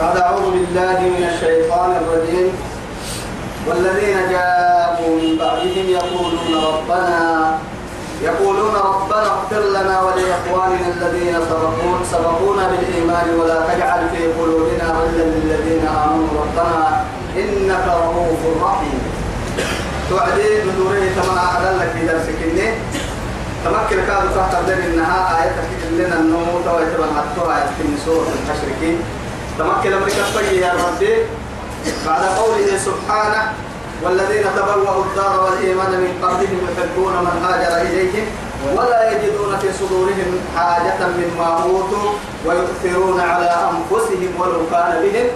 بعد 0.00 0.16
أعوذ 0.16 0.46
بالله 0.50 0.98
من 1.00 1.24
الشيطان 1.32 1.90
الرجيم. 2.00 2.48
والذين 3.66 4.18
جاءوا 4.30 5.10
من 5.20 5.36
بعدهم 5.42 5.86
يقولون 5.98 6.50
ربنا 6.72 7.58
يقولون 8.22 8.74
ربنا 8.74 9.26
اغفر 9.34 9.62
لنا 9.76 9.96
ولإخواننا 10.00 10.88
الذين 10.96 11.34
سبقون 11.50 11.98
سبقونا 12.12 12.64
بالإيمان 12.70 13.26
ولا 13.40 13.58
تجعل 13.68 14.00
في 14.12 14.22
قلوبنا 14.38 14.86
غلا 14.96 15.24
للذين 15.34 15.84
آمنوا. 16.04 16.28
ربنا 16.42 17.04
إنك 17.36 17.84
رؤوف 18.02 18.42
رحيم. 18.64 19.00
توعدي 20.10 20.48
بدوره 20.64 21.04
تمنع 21.16 21.46
على 21.54 21.70
لك 21.78 21.88
في 21.94 22.06
درسك 22.06 22.40
تمكن 23.64 23.98
كادو 24.06 24.28
تحت 24.36 24.54
الدين 24.60 24.80
إنها 24.92 25.42
آية 25.42 25.56
لنا 25.98 26.16
النمو 26.16 26.60
تويتبا 26.64 27.06
حتى 27.16 27.40
آية 27.56 27.70
في 27.76 27.84
سورة 28.04 28.28
الحشر 28.36 28.68
تمكن 29.60 29.92
أمريكا 29.92 30.24
طيب 30.34 30.60
يا 30.62 30.72
ربي. 30.72 31.14
بعد 32.06 32.22
قوله 32.24 32.78
سبحانه 32.78 33.52
والذين 34.02 34.44
تبوأوا 34.56 35.04
الدار 35.04 35.44
والإيمان 35.44 35.90
من 35.90 36.12
قبلهم 36.22 36.60
يحبون 36.68 37.12
من 37.12 37.44
هاجر 37.44 37.72
إليهم 37.88 38.26
ولا 38.76 39.10
يجدون 39.12 39.58
في 39.58 39.68
صدورهم 39.80 40.30
حاجة 40.56 41.00
مما 41.18 41.62
أوتوا 41.62 42.10
ويؤثرون 42.46 43.20
على 43.20 43.50
أنفسهم 43.70 44.30
ولو 44.38 44.60
كان 44.70 45.02
بهم 45.02 45.26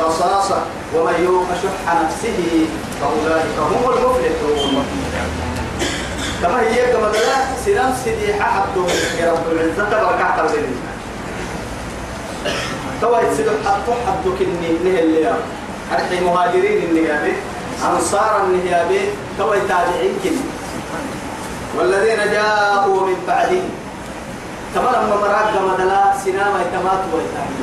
خصاصة 0.00 0.58
ومن 0.94 1.14
يوق 1.24 1.46
شح 1.62 1.94
نفسه 2.02 2.66
فأولئك 3.00 3.56
هم 3.58 3.82
المفلحون. 3.92 4.84
كما 6.42 6.60
هي 6.60 6.92
كما 6.92 7.06
لا 7.06 7.36
سلام 7.66 7.94
سيدي 8.04 8.34
حد 8.34 8.76
رب 8.76 9.52
العزة. 9.52 9.84
تبارك 9.90 10.14
وتعالى 10.14 10.91
توا 13.02 13.20
يصير 13.20 13.50
حد 13.66 13.86
حد 14.06 14.24
كني 14.38 14.70
نه 14.84 15.00
اللي 15.00 15.34
أرحي 15.92 16.20
مهاجرين 16.24 16.82
النيابي 16.88 17.32
أنصار 17.90 18.32
النيابي 18.46 19.00
توا 19.38 19.56
تابعين 19.68 20.14
كني. 20.24 20.44
والذين 21.78 22.20
جاءوا 22.32 23.06
من 23.06 23.18
بعدهم 23.28 23.68
كما 24.74 24.90
لما 24.94 25.16
مراك 25.22 25.48
كما 25.54 25.72
دلا 25.78 26.14
سينما 26.24 26.58
يتمات 26.64 27.02
ويتامي 27.12 27.62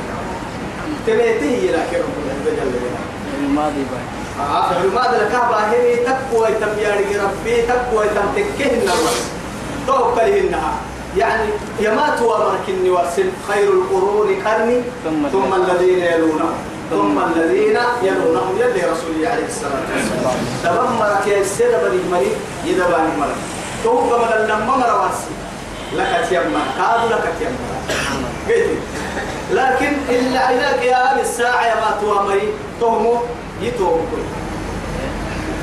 تبيته 1.06 1.52
إلى 1.66 1.80
كرم 1.90 2.12
الله 2.18 2.34
جل 2.56 2.72
الماضي 3.44 3.84
باي 3.90 4.06
آخر 4.60 4.76
الماضي 4.84 5.16
لك. 5.16 5.32
باهري 5.50 5.96
تقوى 5.96 6.48
يتمياري 6.48 7.16
ربي 7.24 7.62
تقوى 7.62 8.06
يتمتكهن 8.06 8.82
الرس 8.88 9.20
توكلهنها 9.86 10.72
يعني 11.16 11.48
يمات 11.80 12.22
ومركني 12.22 12.90
وارسل 12.90 13.30
خير 13.48 13.68
القرون 13.72 14.28
قرني 14.46 14.82
ثم 15.04 15.28
ثم 15.32 15.54
الذين 15.54 15.98
يلونهم 15.98 16.54
ثم 16.90 17.18
الذين 17.18 17.78
يلونهم 18.02 18.56
يلي 18.58 18.82
رسولي 18.92 19.26
عليه 19.26 19.46
الصلاة 19.46 19.80
والسلام. 19.94 20.36
تبمرك 20.64 21.26
يا 21.26 21.40
السيدة 21.40 21.88
بني 21.88 22.00
مريك 22.12 22.36
يدباني 22.64 23.16
مرك 23.20 23.36
توقع 23.84 24.18
من 24.18 24.46
لما 24.46 24.76
مرواسي 24.76 25.34
لك 25.96 26.26
تيمنا 26.28 26.60
كاد 26.78 27.12
لك 27.12 27.24
تيمنا 27.38 27.76
قلت 28.48 28.78
لكن 29.52 29.92
إلا 30.08 30.50
يا 30.82 31.12
أبي 31.12 31.20
الساعة 31.20 31.66
يا 31.66 31.74
ما 31.74 31.98
توامري 32.00 32.48
تهمو 32.80 33.16
يتوبوا. 33.62 34.24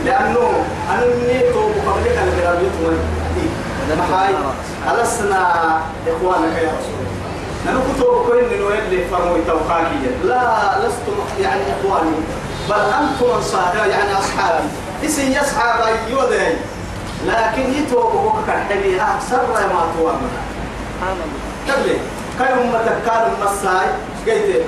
لأنه 0.06 0.66
أنا 0.90 1.06
مني 1.06 1.40
توبوا 1.54 1.92
قبلك 1.92 2.18
على 2.18 2.30
الكلام 2.32 2.56
يتوبوا 2.56 3.27
محاي 3.96 4.34
ألسنا 4.92 5.82
إخوانك 6.08 6.56
يا 6.58 6.72
رسول 6.80 7.08
نحن 7.66 7.78
كتب 7.94 8.32
كل 8.32 8.60
نويل 8.60 8.80
اللي 8.80 9.06
فرموا 9.06 9.38
توقاكيا 9.48 10.12
لا 10.24 10.76
لستم 10.88 11.42
يعني 11.44 11.62
إخواني 11.62 12.12
بل 12.70 12.76
أنتم 12.76 13.36
أنصار 13.36 13.76
يعني 13.90 14.14
أصحابي. 14.14 14.64
اسم 15.06 15.32
يصحاب 15.32 15.80
أيوة 15.82 16.30
لكن 17.26 17.74
يتوبوا 17.74 18.32
كحبي 18.48 19.02
أكثر 19.02 19.42
ما 19.52 19.86
توامنا 19.98 20.42
سبحان 21.00 21.18
الله 21.18 21.74
قبل 21.74 21.98
كان 22.40 22.58
أمة 22.60 23.00
كان 23.06 23.32
المساي 23.34 23.88
قيت 24.26 24.64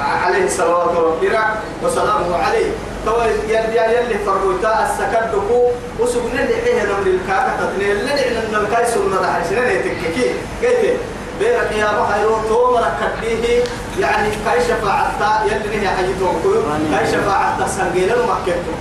عليه 0.00 0.48
صلوات 0.48 0.96
ربنا 0.96 1.54
وسلامه 1.82 2.36
عليه. 2.36 2.70
تو 3.06 3.20
يلي 3.48 3.76
يلي 3.96 4.18
فرقوتا 4.26 4.86
السكدكو 4.86 5.68
وسبنا 6.00 6.40
اللي 6.42 6.56
حين 6.64 6.76
نمر 6.86 7.06
الكاكا 7.06 7.52
تتنين. 7.60 7.90
اللي 7.90 8.12
لعنا 8.34 8.58
الكايس 8.64 8.96
ومدى 8.96 9.26
حسنا 9.26 9.72
يتككي 9.72 10.34
قيت 10.62 10.96
بيرك 11.40 11.72
يا 11.78 11.88
بحيرو 12.00 12.36
تو 12.48 12.72
مركبيه 12.74 13.64
يعني 14.00 14.28
كاي 14.44 14.60
شفاعتا 14.68 15.30
يلي 15.46 15.76
نهي 15.76 15.88
حيتهم 15.88 16.40
كيو 16.42 16.62
كاي 16.92 17.06
شفاعتا 17.12 17.66
سنجيلا 17.68 18.14
ومكتو 18.16 18.72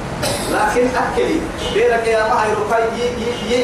لكن 0.52 0.88
أكلي. 0.98 1.40
بيرك 1.74 2.08
يا 2.08 2.24
بحيرو 2.34 2.62
كاي 2.72 2.84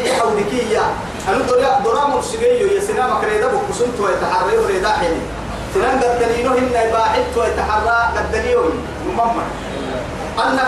يحودكي 0.05 0.73
يا 0.73 0.83
أنا 1.29 1.38
درا 1.49 1.79
درا 1.85 2.07
مرسجيو 2.07 2.67
يا 2.75 2.81
سنا 2.88 3.07
مكريدا 3.13 3.47
بكسنت 3.47 3.99
ويتحرر 3.99 4.65
ريدا 4.67 4.89
حيني. 4.89 5.21
سنان 5.73 5.99
قدلينو 5.99 6.51
هن 6.51 6.71
باعت 6.91 7.38
ويتحرر 7.38 8.17
قدليو 8.17 8.61
ماما 9.17 9.44
أنا 9.44 9.75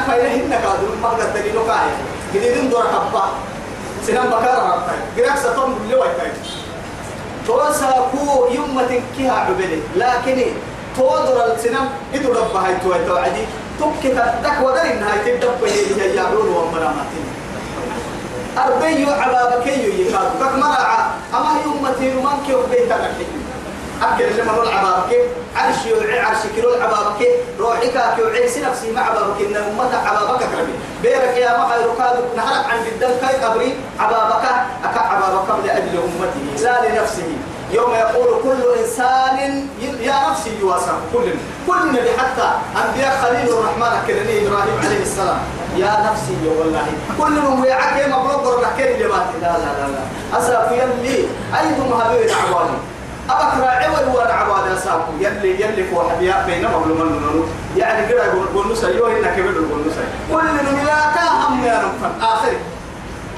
فايله 0.08 0.36
هن 0.36 0.52
كادو 0.52 0.88
ما 1.02 1.10
قدلينو 1.10 1.66
كاي. 1.68 1.90
جديدين 2.34 2.70
دورا 2.70 2.84
كبا 2.84 3.24
سنان 4.08 4.28
بكار 4.28 4.58
ربطاي 4.64 5.00
جراك 5.18 5.38
ستون 5.38 5.78
اللي 5.84 5.96
ويتاي 5.96 6.32
توسا 7.48 8.10
كو 8.12 8.48
يوم 8.52 8.82
تنكيها 8.90 9.34
عبلي 9.34 9.80
لكن 9.96 10.38
تودر 10.98 11.54
السنان 11.54 11.90
إدو 12.14 12.30
ربها 12.34 12.70
يتوي 12.70 13.06
توعدي. 13.06 13.46
تبكي 13.80 14.10
تدك 14.10 14.58
ودر 14.64 14.82
إنها 14.82 15.18
تدب 15.26 15.64
هي 15.64 16.16
يعرون 16.16 16.48
ومراماتين 16.48 17.28
أربيو 18.58 19.10
عبابك 19.12 19.68
يكاد 19.68 20.30
كك 20.42 20.54
مرعى 20.58 21.00
أما 21.34 21.52
رمان 22.02 22.38
كيف 22.48 22.58
بيتا 22.72 22.98
نحن 22.98 23.22
أكل 24.04 24.24
اللي 24.24 24.44
منو 24.44 24.64
العبابك 24.64 25.16
عرش 25.56 25.86
يوعي 25.86 26.20
عرش 26.20 26.38
كيلو 26.56 26.74
العبابك 26.74 27.28
روحك 27.60 28.18
يوعي 28.20 28.44
نفسي 28.46 28.92
مع 28.92 29.02
عبابك 29.02 29.42
إن 29.42 29.56
أمتك 29.56 30.08
عبابك 30.08 30.40
كرمي 30.40 30.74
بيرك 31.02 31.38
يا 31.38 31.58
محل 31.58 31.80
ركاد 31.86 32.24
نهرك 32.36 32.66
عن 32.72 32.78
الدم 32.88 33.28
كي 33.28 33.46
قبري. 33.46 33.76
عبابك 34.00 34.46
أكا 34.84 35.00
عبابك 35.00 35.66
لأجل 35.66 35.98
أمته 35.98 36.64
لا 36.64 36.90
لنفسه. 36.90 37.30
يوم 37.72 37.94
يقول 37.94 38.44
كل 38.44 38.80
إنسان 38.80 39.68
يا 40.02 40.30
نفسي 40.30 40.60
يواسى 40.62 40.92
كل 41.14 41.26
كل 41.68 41.88
نبي 41.90 42.10
حتى 42.18 42.50
أنبياء 42.86 43.18
خليل 43.22 43.50
الرحمن 43.50 44.08
كلني 44.08 44.48
إبراهيم 44.48 44.78
عليه 44.86 45.02
السلام. 45.02 45.40
يا 45.76 46.12
نفسي 46.12 46.34
يا 46.46 46.60
والله. 46.60 46.88
كل 47.20 47.32
من 47.32 47.62
ويعك 47.62 48.08
مبروك 48.08 48.44
بات 49.04 49.28
لا 49.42 49.48
لا 49.58 49.72
لا 49.80 49.88
لا. 49.88 50.40
أساف 50.40 50.72
يلي 50.72 51.28
أيضا 51.60 51.84
هذول 51.84 52.30
عوالي 52.32 52.78
أبكر 53.30 53.66
عوال 53.66 54.16
وأنا 54.16 54.34
عوالي 54.34 54.74
أساف 54.74 55.02
يلي 55.20 55.62
يلي 55.62 55.84
فو 55.84 56.10
حبيا 56.10 56.46
بين 56.46 56.66
مظلوم 56.66 57.02
النور 57.02 57.48
يعني 57.78 58.08
كده 58.08 58.26
يقول 58.26 58.48
قول 58.56 58.72
نسا 58.72 58.90
يوه 58.90 59.18
إنك 59.18 59.34
كبير 59.34 59.54
قول 59.58 59.82
نسا 59.88 60.04
كل 60.32 60.54
من 60.54 60.86
لا 60.86 61.12
كهم 61.16 61.64
يا 61.64 61.82
رب 61.84 62.12
آخر. 62.22 62.54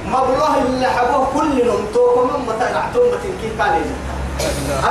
مبروه 0.05 0.57
اللي 0.57 0.87
حبوه 0.87 1.27
كل 1.33 1.65
نوم 1.65 1.85
توكم 1.93 2.47
متى 2.47 2.73
نعتم 2.73 2.99
متنكي 2.99 3.49
كالين 3.57 3.95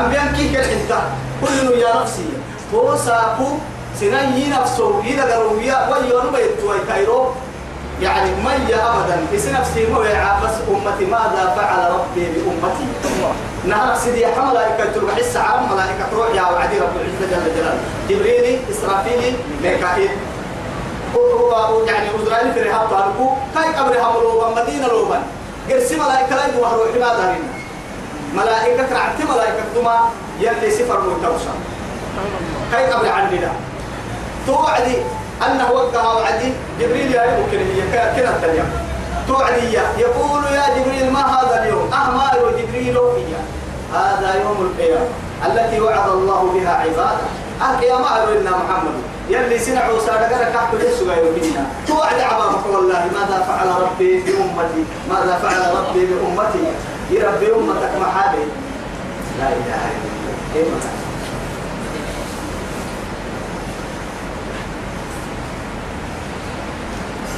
أنبيان 0.00 0.32
كي 0.36 0.48
كل 0.48 0.56
انت 0.56 0.98
كل 1.40 1.78
يا 1.78 2.00
نفسي. 2.02 2.28
هو 2.74 2.96
ساكو 2.96 3.48
سنان 4.00 4.32
يي 4.32 4.50
نفسه. 4.50 5.02
إذا 5.04 5.22
قالوا 5.22 5.62
يا 5.62 5.88
ويونو 5.88 6.30
بيتوي 6.30 6.78
كايرو 6.88 7.26
يعني 8.02 8.30
مي 8.30 8.74
أبدا. 8.74 9.26
في 9.30 9.52
نفسي 9.52 9.86
مو 9.86 10.00
بس 10.44 10.54
أمتي 10.68 11.04
ماذا 11.04 11.54
فعل 11.56 11.92
ربي 11.92 12.26
بأمتي؟ 12.26 12.86
نهار 13.68 13.96
سيدي 13.96 14.26
ملائكة 14.50 14.92
تروح 14.94 15.12
عام 15.36 15.72
ملائكة 15.72 16.04
تروح 16.10 16.28
يا 16.34 16.42
وعدي 16.42 16.78
رب 16.78 16.96
العزة 16.96 17.26
جل 17.30 17.54
جلاله. 17.56 17.80
جبريلي 18.08 18.58
إسرافيلي 18.70 19.32
ميكائيل. 19.62 20.10
هو 21.16 21.84
يعني 21.86 22.08
إسرائيل 22.22 22.52
في 22.52 22.60
رهاب 22.62 22.88
طالبو 22.90 23.30
كاي 23.54 23.74
قبر 23.74 24.00
هملوبا 24.00 24.62
مدينة 24.62 24.86
لوبا 24.86 25.22
قرسي 25.70 25.96
ملائكة 25.96 26.36
لا 26.36 26.46
يدوها 26.46 26.76
روح 26.76 26.88
ما 27.00 27.16
دارين 27.16 27.48
ملائكة 28.34 28.86
رعتي 28.92 29.24
ملائكة 29.32 29.62
دما 29.76 30.08
يلي 30.40 30.70
سفر 30.70 31.00
متوسع 31.00 31.50
كاي 32.72 32.86
قبل 32.86 33.08
عندنا. 33.08 33.52
توعدي 34.46 34.96
أنه 35.46 35.70
وقع 35.72 36.12
وعدي 36.12 36.52
جبريل 36.80 37.14
يا 37.14 37.24
يمكن 37.24 37.58
هي 37.58 37.80
كنا 38.16 38.36
الدنيا. 38.36 38.64
توعدي 39.28 39.72
يقول 39.98 40.44
يا 40.44 40.64
جبريل 40.76 41.12
ما 41.12 41.20
هذا 41.20 41.62
اليوم؟ 41.62 41.92
أهمال 41.92 42.56
جبريل 42.58 42.98
هي 42.98 43.36
هذا 43.94 44.34
يوم 44.42 44.58
القيامة 44.60 45.08
التي 45.46 45.80
وعد 45.80 46.08
الله 46.10 46.52
بها 46.54 46.70
عباده. 46.70 47.26
القيامة 47.60 48.04
قالوا 48.04 48.34
محمد. 48.50 48.94
يلي 49.28 49.58
سنعوا 49.58 50.00
سادقنا 50.06 50.50
كحب 50.50 50.78
غير 51.08 51.24
يومنا 51.24 51.66
توعد 51.86 52.20
عبابك 52.20 52.66
والله 52.66 53.04
ماذا 53.14 53.44
فعل 53.48 53.68
ربي 53.82 54.20
بأمتي؟ 54.20 54.84
ماذا 55.10 55.38
فعل 55.42 55.76
ربي 55.76 56.06
بأمتي؟ 56.06 56.64
يربي 57.10 57.52
أمتك 57.52 57.92
محابي. 58.00 58.44
لا 59.38 59.48
إله 59.48 59.90
إلا 60.54 60.62
الله. 60.62 60.98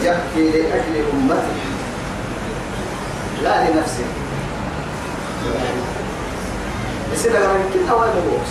يحكي 0.03 0.51
لأجل 0.51 1.05
أمته 1.13 1.61
لا 3.43 3.71
لنفسه. 3.71 4.05
يصير 7.21 7.33
لك 7.33 7.41
يمكن 7.41 7.89
أول 7.89 8.09
مبوس 8.09 8.49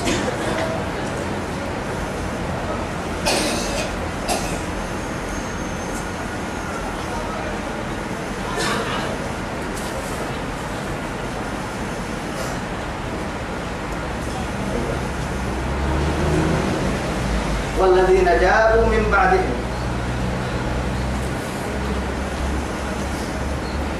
والذين 17.79 18.25
جاءوا 18.25 18.85
من 18.85 19.11
بعدهم. 19.11 19.59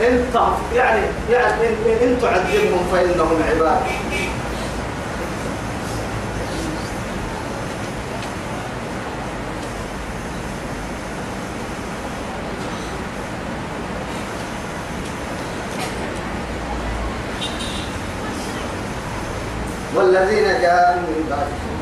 انت 0.02 0.36
يعني 0.76 1.02
يعني 1.32 1.68
ان, 1.68 1.76
إن 2.02 2.18
تعذبهم 2.22 2.88
فإنهم 2.92 3.44
عباد. 3.50 3.82
والذين 20.10 20.62
جاءوا 20.62 20.96
من 20.96 21.26
بعدهم. 21.30 21.80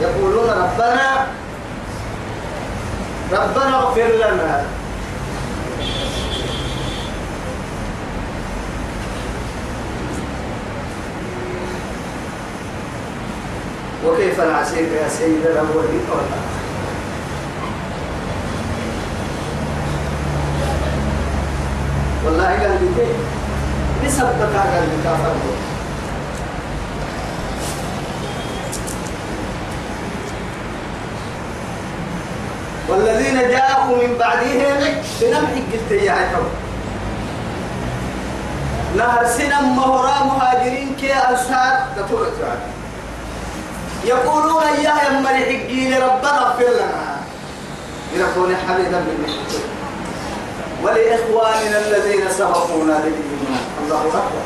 يقولون 0.00 0.50
ربنا 0.50 1.26
ربنا 3.32 3.78
اغفر 3.78 4.08
لنا. 4.16 4.64
وكيف 14.04 14.40
نعسيك 14.40 14.88
يا 15.02 15.08
سيد 15.08 15.46
الأولين 15.46 16.04
والآخرين؟ 16.10 16.54
والله 22.24 22.48
قال 22.48 22.70
لي 22.80 22.88
كيف 22.96 23.16
نسبك 24.06 24.40
قال 24.56 24.88
لي 24.88 25.73
والذين 32.94 33.38
جاءوا 33.38 33.96
من 33.96 34.16
بعدهم 34.18 34.76
قلت 35.72 36.02
يا 36.02 36.12
عجب 36.12 36.46
نهر 38.96 39.26
سنم 39.26 39.76
مهرا 39.76 40.24
مهاجرين 40.24 40.96
كي 41.00 41.12
أنصار 41.12 41.86
تطورت 41.96 42.32
يقولون 44.04 44.62
يا 44.62 44.94
يا 45.04 45.20
ملحقين 45.20 45.94
ربنا 45.94 46.38
اغفر 46.46 46.64
لنا. 46.64 47.16
يكون 48.14 48.56
حميدا 48.68 49.04
بالنعمة 49.06 49.60
ولإخواننا 50.82 51.78
الذين 51.78 52.28
سبقونا 52.38 52.98
بالإيمان. 52.98 53.64
الله 53.84 54.00
أكبر. 54.00 54.44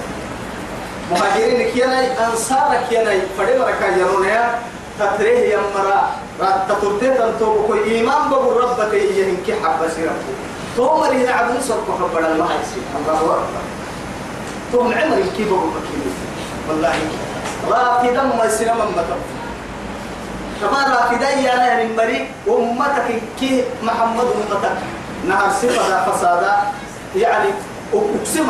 مهاجرين 1.10 1.70
كيناي 1.70 2.26
أنصارك 2.26 2.80
كيناي 2.90 3.20
فدي 3.38 3.58
مركا 3.58 3.96
يرونيا. 3.96 4.58
تتريه 4.98 5.54
يمرا 5.54 6.00
رأت 6.40 6.60
تطرتي 6.68 7.10
تنتوب 7.10 7.66
كو 7.66 7.74
إيمان 7.74 8.28
بابو 8.30 8.50
ربك 8.50 8.94
إيهن 8.94 9.36
كي 9.46 9.54
حبا 9.54 9.88
سيرفو 9.88 10.32
توم 10.76 11.04
اللي 11.04 11.24
نعبد 11.26 11.60
سرق 11.60 11.86
حبا 11.98 12.18
الله 12.26 12.48
يسير. 12.62 12.84
الله 12.98 13.18
أكبر 13.18 13.64
توم 14.72 14.92
عمر 14.92 15.22
كي 15.36 15.44
بابو 15.44 15.66
مكيني 15.66 16.12
والله. 16.68 16.94
رافدا 17.70 18.22
ما 18.22 18.44
يسير 18.44 18.74
من 18.74 18.90
مكان 18.96 19.20
كما 20.60 20.80
رافدا 20.94 21.30
يا 21.30 21.54
نهر 21.56 21.80
مري 21.96 22.30
أمتك 22.48 23.08
كي 23.40 23.64
محمد 23.82 24.26
أمتك. 24.38 24.76
نهر 25.28 25.50
صفة 25.62 26.12
فسادا 26.12 26.56
يعني 27.16 27.50
أقسم. 27.94 28.48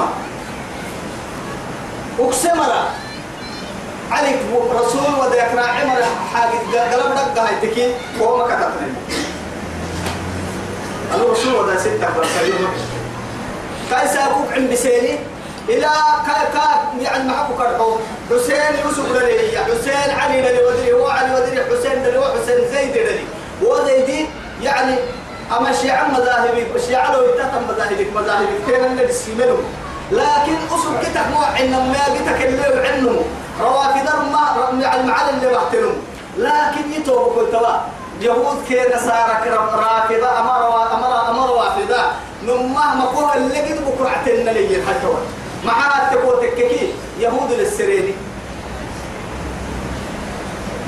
أقسم 2.21 2.61
عليك 4.10 4.38
رسول 4.75 5.14
وديك 5.20 5.55
عمر 5.62 6.02
حاجة 6.34 6.94
قلب 6.94 7.14
دقة 7.14 7.49
هيتكي 7.49 7.94
وما 8.20 8.44
كتبنا 8.44 8.94
الرسول 11.14 11.55
ودا 11.55 11.78
ستة 11.78 12.08
برسلين 12.16 12.69
كايسا 13.90 14.26
أبوك 14.26 14.52
عند 14.52 14.72
بسيني 14.72 15.19
إلى 15.69 15.88
كا 16.26 16.34
كا 16.52 17.02
يعني 17.02 17.28
معكو 17.28 17.55
كرحو. 17.55 17.96
حسين 18.31 18.84
يوسف 18.84 19.22
لي 19.22 19.58
حسين 19.58 20.11
علي 20.19 20.40
لي 20.40 20.64
ودري 20.64 20.93
هو 20.93 21.08
علي 21.08 21.34
ودري 21.34 21.64
حسين 21.64 22.02
لي 22.02 22.22
حسين 22.43 22.69
زيد 22.72 22.96
لي 22.96 23.20
وزيدي 23.62 24.26
يعني 24.62 24.94
أما 25.58 25.72
شيعة 25.72 26.08
مذاهبي 26.08 26.66
شيعة 26.88 27.12
لو 27.12 27.22
يتهم 27.22 27.62
مذاهبك 27.69 28.06
مذاهبك 28.16 28.58
كان 28.69 28.84
اللي 28.93 29.54
لكن 30.12 30.56
أصل 30.70 31.00
كتك 31.02 31.26
مو 31.34 31.38
عنا 31.38 31.78
ما 31.78 31.99
كتك 32.14 32.46
اللي 32.46 32.88
عنه 32.88 33.25
روافد 33.60 34.08
ما 34.32 34.81
يعني 34.81 35.02
معلم 35.08 35.38
اللي 35.38 35.55
بحتلهم 35.55 35.96
لكن 36.38 36.93
يتوب 36.93 37.34
كل 37.34 37.52
توا 37.52 37.76
يهود 38.20 38.64
كي 38.69 38.81
نصارى 38.94 39.50
رافضة 39.50 40.40
أمر 40.40 40.93
أمر 40.94 41.31
أمر 41.31 41.50
وافدة 41.50 42.02
نمه 42.43 42.94
مقوه 42.94 43.37
اللي 43.37 43.60
قد 43.60 43.78
بكرعتنا 43.87 44.50
لي 44.50 44.82
حتى 44.87 45.06
معنا 45.64 46.10
تقول 46.12 46.40
تككي 46.43 46.93
يهود 47.19 47.52
للسريني. 47.52 48.14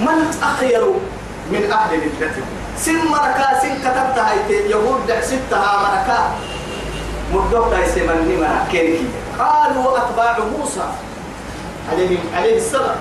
من 0.00 0.38
أخير 0.42 0.84
من 1.50 1.72
أهل 1.72 2.00
ملته 2.20 2.42
سن 2.78 3.06
مركا 3.10 3.60
سن 3.62 3.74
كتبت 3.78 4.18
هاي 4.18 4.70
يهود 4.70 5.06
دحسبتها 5.06 5.72
مركا. 5.82 6.30
مدوك 7.34 7.68
داي 7.70 7.86
سمني 7.90 8.36
ما 8.36 8.66
كيركي. 8.70 9.06
قالوا 9.38 9.98
أتباع 9.98 10.38
موسى. 10.58 10.84
عليه 11.92 12.18
عليه 12.36 12.56
السلام. 12.56 12.96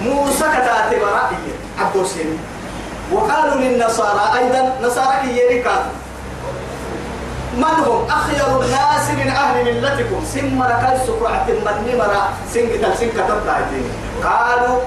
موسى 0.00 0.44
كتات 0.44 1.00
برائية 1.00 1.54
عبدو 1.80 2.04
سين 2.04 2.38
وقالوا 3.12 3.54
للنصارى 3.54 4.38
أيضا 4.38 4.62
نصارى 4.82 5.16
كيركا 5.24 5.86
من 7.56 7.64
هم 7.64 8.06
أخير 8.10 8.46
الناس 8.60 9.10
من 9.10 9.28
أهل 9.28 9.64
ملتكم. 9.64 10.24
سن 10.34 10.54
مركا 10.54 11.00
سكرة 11.06 11.46
من 11.48 11.96
مرا 11.98 12.28
سن 12.52 12.68
كتب 12.68 12.94
سن 13.00 13.08
كتبت 13.08 13.46
هاي 13.48 13.80
قالوا 14.24 14.80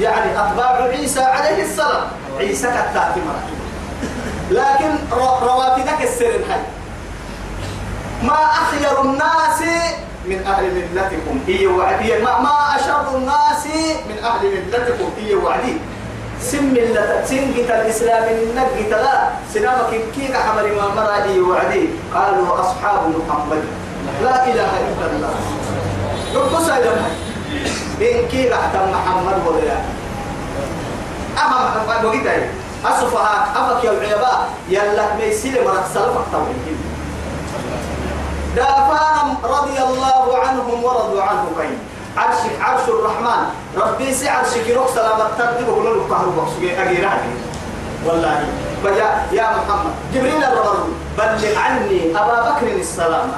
يعني 0.00 0.30
أتباع 0.40 0.82
عيسى 0.82 1.20
عليه 1.20 1.62
السلام. 1.62 2.06
عيسى 2.38 2.66
كتات 2.66 3.14
مرا 3.26 3.42
لكن 4.50 4.90
روافدك 5.42 6.02
السر 6.02 6.34
الحي. 6.40 6.60
ما 8.22 8.40
أخير 8.62 9.00
الناس 9.00 9.60
من 10.30 10.46
أهل 10.46 10.64
ملتكم. 10.74 11.36
هي 11.46 11.66
وعدي 11.66 12.18
ما, 12.24 12.40
ما 12.40 12.76
أشر 12.76 13.16
الناس 13.16 13.64
من 14.08 14.18
أهل 14.24 14.42
ملتكم. 14.54 15.08
هي 15.18 15.34
وعدي. 15.34 15.76
سم 16.40 16.64
ملة 16.74 17.24
سنجت 17.24 17.70
الإسلام 17.70 18.24
النجت 18.24 18.90
لا 18.90 19.34
سنامك 19.54 19.92
كيك 20.14 20.34
حمر 20.36 20.66
ما 20.78 20.86
مرادي 20.96 21.40
وعدي. 21.40 21.88
قالوا 22.14 22.60
أصحاب 22.60 23.02
محمد. 23.28 23.62
لا 24.22 24.36
إله 24.46 24.70
إلا 24.88 25.06
الله. 25.12 25.34
رب 26.36 26.52
سيدنا 26.60 27.06
إن 28.00 28.28
كيك 28.30 28.52
أحتم 28.52 28.84
محمد 28.94 29.38
ولا. 29.46 29.78
أهم 31.38 31.62
محمد 31.66 32.04
وقتها 32.04 32.50
أصفها 32.84 33.34
أفك 33.56 33.84
يا 33.84 33.90
العيباء 33.90 34.48
يلا 34.68 35.14
ميسيل 35.18 35.64
مرات 35.64 35.86
سلفك 35.94 36.26
طويل 36.32 36.78
دافان 38.56 39.36
رضي 39.44 39.78
الله 39.78 40.38
عنهم 40.38 40.84
ورضوا 40.84 41.22
عنه 41.22 41.44
كين 41.58 41.78
عرشك 42.16 42.54
عرش 42.60 42.88
الرحمن. 42.88 43.42
ربي 43.76 44.14
سي 44.14 44.28
عرشك 44.28 44.66
روك 44.76 44.88
سلامة 44.94 45.28
تردب 45.38 45.68
وقول 45.68 45.84
له 45.84 46.06
بقصي 46.08 46.82
أجيران 46.82 47.20
والله. 48.06 48.44
بجا 48.84 49.08
يا 49.32 49.46
محمد. 49.50 49.94
جبريل 50.14 50.44
الرب 50.44 50.88
بلغ 51.18 51.58
عني 51.58 52.00
أبا 52.16 52.36
بكر 52.50 52.66
السلام 52.66 53.32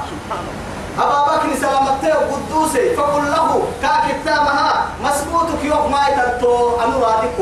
أبا 0.98 1.18
بكر 1.28 1.48
سلامته 1.60 2.14
قدوسي. 2.30 2.96
فقل 2.96 3.24
له 3.30 3.62
كاكتامها 3.82 4.86
مسبوتك 5.04 5.64
يوم 5.64 5.92
ما 5.92 6.08
يتلتو. 6.08 6.80
أنو 6.84 6.96
رادك 7.04 7.38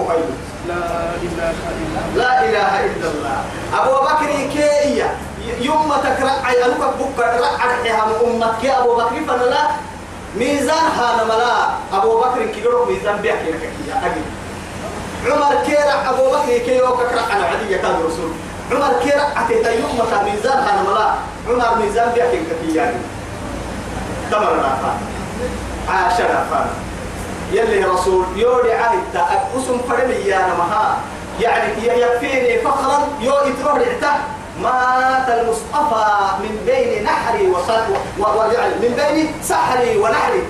لا 0.68 0.74
إله 1.22 1.54
إلا 1.78 2.00
الله. 2.02 2.16
لا 2.16 2.32
إله 2.44 2.72
إلا 2.86 3.08
الله. 3.10 3.38
أبو 3.78 3.94
بكر 4.06 4.30
كيئية 4.54 5.16
يوم 5.60 5.92
تكرع 6.04 6.50
أنك 6.50 6.80
بك 7.00 7.18
رعد 7.18 7.44
حيها 7.58 8.04
أمتك 8.24 8.66
أبو 8.66 8.94
بكر 8.96 9.24
فلا 9.28 9.62
ميزان 10.36 10.86
هذا 10.98 11.24
ملا 11.24 11.54
أبو 11.98 12.20
بكر 12.20 12.46
كيلو 12.46 12.84
ميزان 12.84 13.16
بيحكي 13.16 13.50
لك 13.50 13.70
عمر 15.26 15.54
كيرع 15.66 16.10
أبو 16.10 16.30
بكر 16.30 16.58
كيلو 16.58 16.96
ككرع 16.96 17.22
على 17.30 17.44
عدي 17.44 17.78
كان 17.78 17.94
رسول. 18.06 18.30
عمر 18.72 18.92
كيرا 19.02 19.24
أتيت 19.36 19.66
يوم 19.66 19.98
متى 19.98 20.30
ميزان 20.30 20.58
أنا 20.58 20.82
ملا 20.82 21.14
عمر 21.48 21.78
ميزان 21.82 22.12
بيك 22.14 22.42
كتياني 22.50 23.00
تمر 24.30 24.52
رافان 24.52 24.96
عاشر 25.88 26.24
رافان 26.24 26.66
يلي 27.52 27.84
رسول 27.84 28.24
يوري 28.36 28.72
عهد 28.72 29.16
أسم 29.56 29.78
فرمي 29.88 30.14
يا 30.14 30.38
نمها. 30.38 30.98
يعني 31.40 31.72
يكفيني 31.86 32.58
فخرا 32.58 33.08
يو 33.20 33.34
إتروه 33.34 33.78
لعته. 33.78 34.14
مات 34.62 35.28
المصطفى 35.28 36.06
من 36.42 36.62
بين 36.66 37.04
نحري 37.04 37.46
وصل 37.50 37.84
ويعني 38.18 38.74
من 38.74 38.92
بين 38.96 39.32
سحري 39.42 39.96
ونحري. 39.98 40.42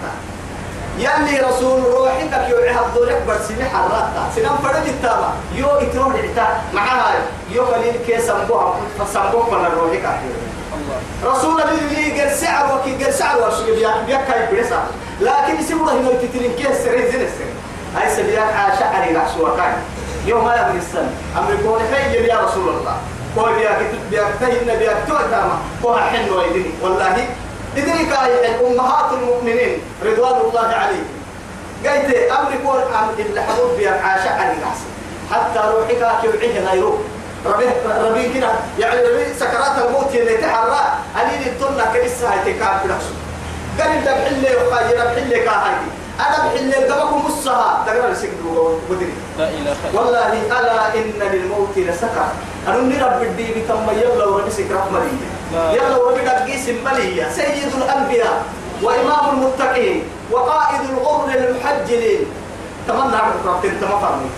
يلي 0.98 1.40
رسول 1.40 1.82
روحك 1.84 2.48
يوعي 2.50 2.70
الدولك 2.70 3.22
برسمي 3.28 3.64
حراتا 3.64 4.30
سنم 4.36 4.58
فرد 4.62 4.86
التابع 4.86 5.30
يو 5.54 5.66
اتروح 5.66 6.14
العتا 6.14 6.60
معها 6.74 7.14
يو 7.50 7.62
قليل 7.64 7.96
كي 8.06 8.20
سنبوها 8.20 8.74
فسنبوك 8.98 9.52
من 9.52 9.70
روحك 9.78 10.06
رسول 11.24 11.50
الله 11.50 11.70
اللي 11.70 12.20
قال 12.20 12.36
سعر 12.36 12.78
وكي 12.78 13.04
قال 13.04 13.14
سعر 13.14 13.48
وشي 13.48 13.72
بيك 13.72 13.88
بيك 14.06 14.20
كاي 14.28 14.46
برسا 14.52 14.82
لكن 15.20 15.62
سيبوه 15.68 15.92
هنا 15.92 16.10
يتتلين 16.10 16.52
كي 16.52 16.62
سرين 16.62 17.10
زين 17.12 17.20
السرين 17.20 17.56
هاي 17.96 18.16
سبيان 18.16 18.48
عاشعري 18.48 19.16
رأس 19.16 19.36
وكاي. 19.40 19.72
يوم 20.26 20.44
ما 20.44 20.56
يبني 20.56 20.78
السنة. 20.78 21.10
أمريكون 21.38 21.80
حي 21.94 22.26
يا 22.26 22.40
رسول 22.40 22.68
الله. 22.68 22.96
بيك 24.10 24.22
تهين 24.40 24.78
بيك 24.78 24.96
تؤتاما 25.08 25.58
كوها 25.82 26.00
حن 26.00 26.30
ويدني 26.30 26.70
والله 26.82 27.26
إدري 27.76 28.06
كاي 28.06 28.66
أمهات 28.66 29.12
المؤمنين 29.12 29.78
رضوان 30.04 30.36
الله 30.40 30.68
عليهم. 30.82 31.08
قلت 31.84 32.16
أمري 32.38 32.58
كون 32.64 32.80
أم 32.80 33.08
إلا 33.18 33.42
حبوب 33.42 33.70
بيا 33.76 33.90
عاشا 33.90 34.30
علي 34.30 34.56
حتى 35.30 35.60
روحك 35.72 36.20
كيوعيه 36.22 36.70
غيره. 36.70 36.98
ربي 37.46 37.64
ربي 38.04 38.34
كده. 38.34 38.50
يعني 38.78 39.00
سكرات 39.38 39.86
الموت 39.86 40.14
اللي 40.14 40.36
تحرى. 40.36 40.80
الدنيا 41.22 41.84
كنسة 41.84 42.32
هاي 42.32 42.38
تكاد 42.52 42.80
في 42.82 42.88
نفسه 42.88 43.14
قال 43.78 43.90
أنت 43.90 44.08
بحلة 44.08 44.66
وخايرة 44.66 45.04
بحلة 45.04 45.38
كاهاي 45.44 45.74
أنا 46.20 46.38
بحلة 46.48 46.94
قبكم 46.94 47.26
مصها. 47.26 47.84
تقرأ 47.86 48.10
لسكت 48.10 48.30
بدري 48.90 49.12
لا 49.38 49.48
إله 49.48 49.72
إلا 49.72 50.00
والله 50.00 50.32
ألا 50.32 50.94
إن 50.94 51.32
للموت 51.32 51.76
لسكر 51.76 52.28
أنا 52.68 52.78
نرى 52.82 53.08
بدي 53.28 53.46
بتم 53.54 53.86
يلا 54.00 54.24
وربي 54.24 54.50
سكرات 54.50 54.92
مريض 54.92 55.18
لا. 55.54 55.72
يلا 55.72 55.96
وربي 55.96 56.20
قيس 56.28 56.68
ملية 56.68 57.28
سيد 57.30 57.72
الأنبياء 57.76 58.44
وإمام 58.82 59.24
المتقين 59.32 60.02
وقائد 60.30 60.80
الغر 60.90 61.28
المحجلين. 61.34 62.26
تمنى 62.88 63.16
عن 63.16 63.30
ربطين 63.46 63.80
تمفرني 63.80 64.28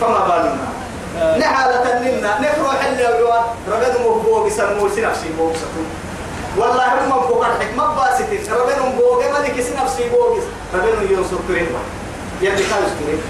فما 0.00 0.20
بالنا. 0.28 0.66
نحالة 1.38 2.00
لنا 2.00 2.40
نفرح 2.40 2.84
اللي 2.84 3.08
أجوان 3.08 3.42
ربنا 3.72 3.98
مبوغ 4.08 4.48
سنمو 4.48 4.88
سنفسي 4.88 5.28
ستون 5.56 5.86
والله 6.58 6.84
هم 6.94 7.08
مبوغ 7.08 7.46
الحكمة 7.46 7.86
باستين 7.94 8.52
ربنا 8.54 8.88
مبوغ 8.88 9.22
ملك 9.38 9.60
سنفسي 9.60 10.08
بوغ 10.08 10.38
ربنا 10.74 11.10
يوسف 11.10 11.38
كريم 11.48 11.66
يلي 12.42 12.56
كان 12.56 12.82
يسترين 12.86 13.20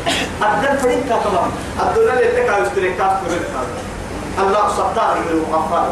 أبدل 0.43 0.79
فريق 0.79 0.99
الدنيا 1.83 2.13
اللي 2.13 2.45
كان 2.47 2.63
يسترين 2.67 2.97
كاف 2.99 3.13
كريم 3.27 3.45
الله 4.39 4.73
ستار 4.73 5.15
من 5.21 5.29
المغفر 5.31 5.85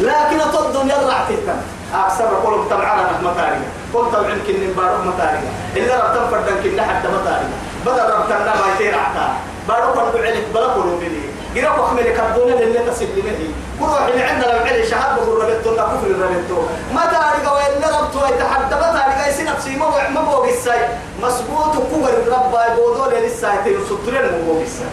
لكن 0.00 0.38
تضم 0.52 0.88
يرع 0.88 1.18
تلك 1.28 1.48
أكثر 1.94 2.24
قول 2.44 2.68
تبعنا 2.70 3.02
رحمة 3.02 3.34
تاريخ 3.34 3.62
قول 3.94 4.12
تبع 4.12 4.28
يمكن 4.28 4.70
نبارك 4.70 5.00
متاريخ 5.06 5.40
إلا 5.76 5.94
ربطان 6.04 6.30
فردان 6.30 6.56
كنا 6.62 6.82
حتى 6.82 7.08
متاريخ 7.08 7.50
بدل 7.86 8.14
ربطان 8.14 8.40
ما 8.46 8.74
يتير 8.74 8.94
عتا 8.94 9.26
بارك 9.68 9.92
الله 9.92 10.26
عليك 10.26 10.44
بلا 10.54 10.66
قولوا 10.66 10.98
بلي 11.00 11.28
جرا 11.54 11.80
وحمل 11.80 12.02
كدونا 12.02 12.60
اللي 12.60 12.78
تسلم 12.90 13.26
لي 13.38 13.50
كل 13.80 13.84
واحد 13.84 14.12
عندنا 14.12 14.52
لو 14.52 14.58
علي 14.66 14.86
شهاد 14.86 15.16
بقول 15.16 15.44
ربطو 15.50 15.70
لا 15.76 15.82
كفر 15.82 16.08
ربطو 16.08 16.62
ما 16.94 17.02
تاريخ 17.06 17.52
وإلا 17.52 18.00
ربطو 18.00 18.26
يتحدى 18.26 18.74
ما 18.74 18.88
تاريخ 18.98 19.28
يسي 19.28 19.42
نفسي 19.44 19.76
ما 19.76 19.88
بوع 19.88 20.08
ما 20.08 20.20
بوع 20.20 20.48
الساي. 20.48 20.88
مسبوط 21.22 21.74
كبر 21.74 22.08
الرب 22.08 22.54
يبودو 22.72 23.10
للساي. 23.10 23.56
تيسطرين 23.64 24.22
ما 24.22 24.40
بوع 24.46 24.62
الساي. 24.62 24.86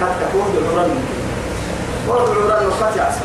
العرن 0.00 0.34
وهد 0.34 1.21
العرن 2.08 2.70
فتي 2.70 3.00
عسل 3.00 3.20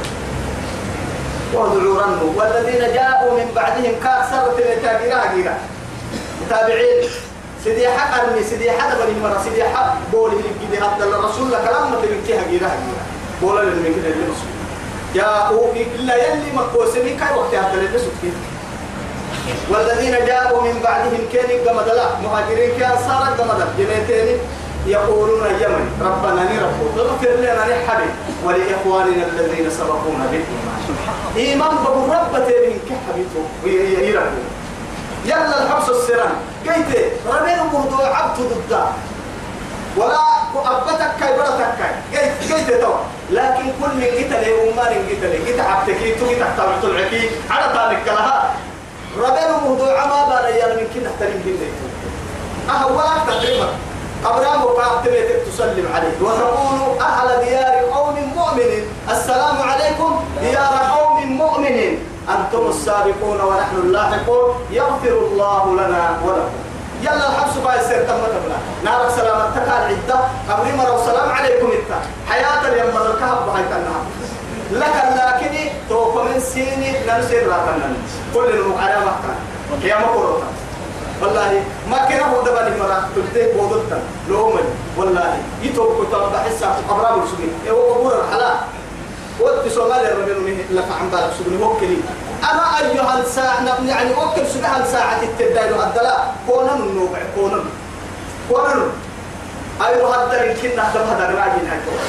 وادعوا 1.53 2.01
رنوا 2.01 2.31
والذين 2.35 2.93
جاءوا 2.93 3.31
من 3.39 3.51
بعدهم 3.55 3.91
كأكثر 4.03 4.51
تاجرا 4.83 5.33
جيرا 5.35 5.57
متابعين. 6.41 7.09
سيدي 7.63 7.89
حق 7.89 8.23
أرمي 8.23 8.43
سيدي 8.43 8.71
حق 8.71 8.89
بني 8.95 9.19
مرة 9.23 9.41
سيدي 9.43 9.63
حق 9.63 9.95
بول 10.11 10.31
اللي 10.31 10.85
عبد 10.85 11.01
الله 11.01 11.29
رسول 11.29 11.47
الله 11.47 11.59
كلام 11.67 11.91
ما 11.91 11.97
تبكيها 11.97 12.43
جيرا 12.49 12.69
جيرا 12.69 13.03
بول 13.41 13.59
اللي 13.61 13.89
من 13.89 13.95
كده 13.95 14.13
اللي 14.13 14.23
رسول 14.23 14.51
جاءوا 15.15 15.73
إلا 15.73 16.15
يلي 16.15 16.51
مكوسني 16.55 17.15
كاي 17.15 17.37
وقت 17.37 17.55
هذا 17.55 17.73
اللي 17.73 17.99
سكت 17.99 18.37
والذين 19.69 20.25
جاءوا 20.25 20.61
من 20.61 20.79
بعدهم 20.83 21.19
كان 21.33 21.49
قمدلا. 21.67 22.05
مهاجرين 22.23 22.79
كأنصار 22.79 23.27
قمدلا. 23.39 23.67
جنيتين 23.77 24.37
يقولون 24.87 25.45
يمن 25.61 25.85
ربنا 26.01 26.43
نرفض 26.43 26.99
اغفر 26.99 27.29
لنا 27.29 27.63
نحبي 27.65 28.09
ولإخواننا 28.45 29.25
الذين 29.25 29.69
سبقونا 29.69 30.25
بالإيمان. 30.31 30.79
إيمان 31.35 31.75
بقول 31.83 32.09
رب 32.09 32.47
تيرين 32.47 32.79
كحبيته 32.87 33.43
يرفض 34.05 34.43
يلا 35.25 35.63
الحبس 35.63 35.89
السران 35.89 36.33
كيت 36.65 37.11
ربنا 37.27 37.63
موضوع 37.63 38.17
عبد 38.17 38.37
ضد 38.39 38.73
ولا 39.97 40.19
أبتك 40.55 41.11
كاي 41.19 41.37
برتك 41.37 41.71
كاي. 41.79 41.93
كيت 42.11 42.53
كيت 42.53 42.81
تو؟ 42.81 42.93
لكن 43.31 43.65
كل 43.81 43.91
من 43.95 44.09
قتل 44.17 44.51
وما 44.51 44.85
من 44.89 45.01
قتل. 45.09 45.33
قت 45.47 45.59
عبتك 45.59 46.19
تو 46.19 46.25
قت 46.25 46.57
تحت 46.57 46.83
العكي 46.83 47.29
على 47.49 47.73
طالك 47.75 48.07
لها 48.07 48.53
ربنا 49.17 49.57
موضوع 49.65 50.05
ما 50.05 50.25
بان 50.29 50.55
يا 50.55 50.67
من 50.75 50.87
كنا 50.93 51.11
تريم 51.19 51.41
بالله 51.45 51.71
أهوالك 52.69 53.21
تقريبا. 53.27 53.69
أبرام 54.25 54.63
وقعت 54.63 55.07
تسلم 55.47 55.87
عليه. 55.95 56.15
وتقول 56.21 57.01
أهل 57.01 57.45
ديار 57.45 57.75
قوم 57.95 58.15
مؤمن. 58.35 58.71
السلام 59.09 59.61
عليكم 59.61 60.23
ديار 60.41 60.73
قوم 60.97 61.31
مؤمن. 61.31 61.97
أنتم 62.29 62.67
السابقون 62.69 63.41
ونحن 63.41 63.75
اللاحقون. 63.75 64.55
يغفر 64.71 65.17
الله 65.31 65.73
لنا 65.73 66.17
ولكم. 66.25 66.57
يلا 67.01 67.29
الحبس 67.29 67.57
باي 67.65 67.79
سير 67.87 68.03
تم 68.03 68.21
تبلا 68.33 68.57
نار 68.83 69.09
سلام 69.09 69.51
تكال 69.55 69.83
عدة. 69.91 70.19
أبري 70.49 70.71
مرة 70.77 71.05
سلام 71.05 71.29
عليكم 71.29 71.67
إنت. 71.71 71.91
حياة 72.29 72.61
اليوم 72.69 72.97
الكهف 72.97 73.39
بهاي 73.45 73.63
تنها 73.63 74.01
لك 74.71 74.95
لكن 75.17 75.69
توقع 75.89 76.23
من 76.23 76.39
سيني 76.39 76.91
ننسير 77.07 77.47
راتنا 77.47 77.93
كل 78.33 78.49
المقارنة 78.49 79.05
مكان 79.05 79.89
يا 79.89 79.97
مقروطة 79.99 80.47
والله 81.21 81.63
ما 81.91 81.97
كان 81.97 82.19
هو 82.19 82.41
بودتا 83.87 84.01
لومن 84.29 84.65
والله 84.97 85.37
يتوب 85.63 86.05
كتاب 86.07 86.31
بحسة 86.33 86.67
أبرام 86.89 87.23
السجن 87.23 87.49
إيه 87.65 87.71
هو 87.71 87.95
أبور 87.95 88.13
الحلا 88.21 88.53
وقت 89.39 89.67
سومالي 89.67 90.11
الرجل 90.11 90.41
منه 90.41 90.63
لك 90.71 90.85
عن 91.01 91.09
بالك 91.09 91.31
سجن 91.39 91.63
وكلي 91.63 91.97
أنا 92.43 92.79
أيها 92.79 93.19
الساعة 93.19 93.85
يعني 93.87 94.11
وكل 94.11 94.47
سجن 94.47 94.85
ساعة 94.91 95.23
التدايل 95.23 95.73
الدلاء 95.73 96.35
كونا 96.47 96.73
النوبع 96.75 97.19
كونا. 97.35 97.63
كونا. 98.49 98.85
أيها 99.87 100.23
الدلاء 100.23 100.57
كنا 100.61 100.83
هذا 100.83 101.05
هذا 101.05 101.25
راجل 101.27 101.67
هكذا 101.67 102.01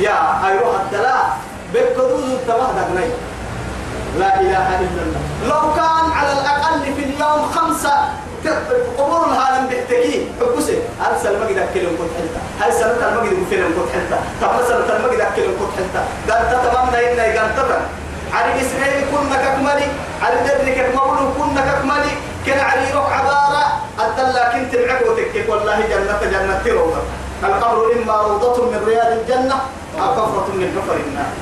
يا 0.00 0.48
أيها 0.48 0.82
الدلاء 0.84 1.38
بكدوز 1.74 2.22
التبه 2.30 2.66
دقني 2.72 3.08
لا 4.18 4.40
إله 4.40 4.80
إلا 4.80 5.02
الله. 5.02 5.20
لو 5.48 5.74
كان 5.74 6.10
على 6.12 6.32
الأقل 6.32 6.94
في 6.94 7.04
اليوم 7.04 7.50
خمسة 7.54 7.94
قبور 8.98 9.24
الهالم 9.26 9.66
بيحتكي 9.66 10.26
حبسي 10.40 10.78
هل 11.00 11.12
سلمة 11.22 11.46
قد 11.46 11.58
أكلم 11.58 11.92
كنت 11.98 12.12
حلتا؟ 12.18 12.40
هل 12.60 12.72
سنة 12.80 13.08
المجد 13.08 13.32
مفيلم 13.42 13.70
كنت 13.76 13.90
حلتا؟ 13.94 14.18
طب 14.42 14.68
سنة 14.68 14.96
المجد 14.96 15.20
أكلم 15.20 15.52
كنت 15.60 15.72
حلتا؟ 15.76 16.02
قال 16.28 16.42
تتمنى 16.50 17.12
إنا 17.12 17.26
يقال 17.26 17.50
على 18.32 18.50
إسرائيل 18.60 19.04
كنا 19.12 19.36
ككمالي 19.36 19.86
على 20.22 20.36
درنك 20.46 20.78
كمولو 20.92 21.32
كنا 21.38 21.60
ككمالي 21.60 22.12
كان 22.46 22.60
علي 22.60 22.92
روح 22.94 23.18
عبارة. 23.18 23.64
أدلا 23.98 24.52
كنت 24.52 24.76
معك 24.76 25.02
وتكك 25.08 25.48
والله 25.48 25.80
جنة 25.80 26.20
جنة 26.32 26.64
روضة 26.66 27.02
القبر 27.44 27.92
إما 27.92 28.14
روضة 28.22 28.64
من 28.70 28.84
رياض 28.86 29.06
الجنة 29.06 29.56
أو 30.00 30.08
كفرة 30.12 30.48
من 30.54 30.68
كفر 30.76 30.96
النار. 31.06 31.32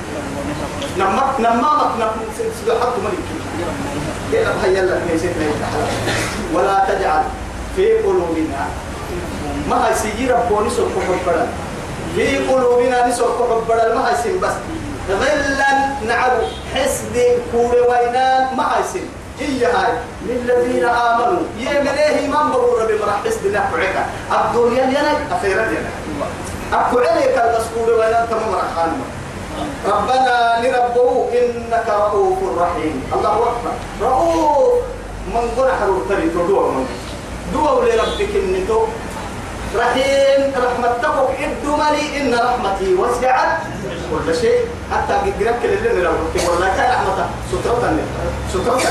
نمك 0.97 1.39
نمامك 1.39 1.91
نم 1.99 2.11
سبحت 2.65 2.93
ملكي 3.03 3.35
كيف 4.31 4.47
هيا 4.63 4.81
لك 4.81 5.01
ولا 6.53 6.85
تجعل 6.89 7.23
في 7.75 7.97
قلوبنا. 7.97 8.67
ما 9.69 9.87
هي 9.87 9.95
سيجي 9.95 10.31
ربوني 10.31 10.69
سوف 10.69 10.91
حبنا 11.07 11.47
في 12.15 12.37
قلوبنا 12.37 13.07
نسوف 13.07 13.41
حبنا 13.51 13.95
ما 13.95 14.09
هي 14.09 14.15
سين 14.23 14.39
بس. 14.39 14.53
غلا 15.09 15.71
نعب 16.07 16.31
حسد 16.75 17.15
كور 17.51 17.75
وينان 17.89 18.55
ما 18.57 18.63
هي 18.77 18.83
سين 18.93 19.09
هي 19.39 19.65
هاي. 19.65 19.93
للذين 20.27 20.85
آمنوا. 20.85 21.43
يمنيه 21.59 22.27
من 22.27 22.51
برور 22.51 22.79
بمرح 22.89 23.23
حسد 23.25 23.47
نفعك 23.47 24.05
الدنيا 24.31 24.83
ينك 24.83 25.19
أخيرا 25.31 25.61
ينك 25.61 25.89
أكو 26.73 26.97
عليك 26.99 27.37
المسؤول 27.37 27.99
وينان 27.99 28.27
تمام 28.29 28.53
رحانه 28.55 29.05
ربنا 29.85 30.37
لربه 30.63 31.09
إنك 31.33 31.87
رؤوف 31.89 32.39
رحيم. 32.61 32.95
الله 33.13 33.35
أكبر. 33.51 33.73
رؤوف. 34.01 34.73
من 35.33 35.45
قرأ 35.57 35.73
حروف 35.81 36.09
تري 36.09 36.29
تدور 36.29 36.65
من. 36.71 36.85
دوا 37.53 37.85
لربك 37.85 38.33
النتو 38.35 38.79
رحيم. 39.75 40.39
رحمتك 40.65 41.15
إدو 41.39 41.71
ملي 41.75 42.05
إن 42.21 42.33
رحمتي 42.33 42.95
وسعت 42.95 43.57
كل 44.11 44.35
شيء. 44.35 44.59
حتى 44.91 45.13
قدرك 45.13 45.59
اللي 45.63 46.01
نربك 46.01 46.35
والله 46.49 46.69
كان 46.77 46.89
رحمته 46.91 47.27
سترة 47.51 47.83
سترة 48.53 48.81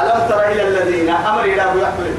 ألم 0.00 0.20
تر 0.28 0.40
إلى 0.52 0.62
الذين 0.68 1.08
أمر 1.08 1.44
إلى 1.44 1.62
أبو 1.62 1.78
يحمل 1.78 2.14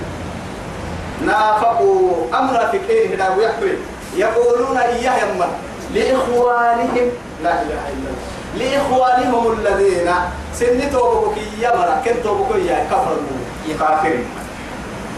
نافقوا. 1.25 2.27
أمر 2.33 2.59
فكين 2.71 3.13
إلى 3.13 3.27
أبو 3.27 3.41
يحمل 3.41 3.77
يقولون 4.17 4.77
إياه 4.77 5.17
يما 5.23 5.47
لإخوانهم. 5.93 7.07
لا 7.43 7.53
إله 7.61 7.83
إلا 7.93 8.09
الله. 8.11 8.27
لإخوانهم 8.59 9.51
الذين 9.51 10.11
سنتوا 10.53 11.27
بكي 11.27 11.47
يمرا 11.59 12.01
كنتوا 12.05 12.37
بكي 12.37 12.69
كفروا 12.91 13.39
كافر. 13.79 14.17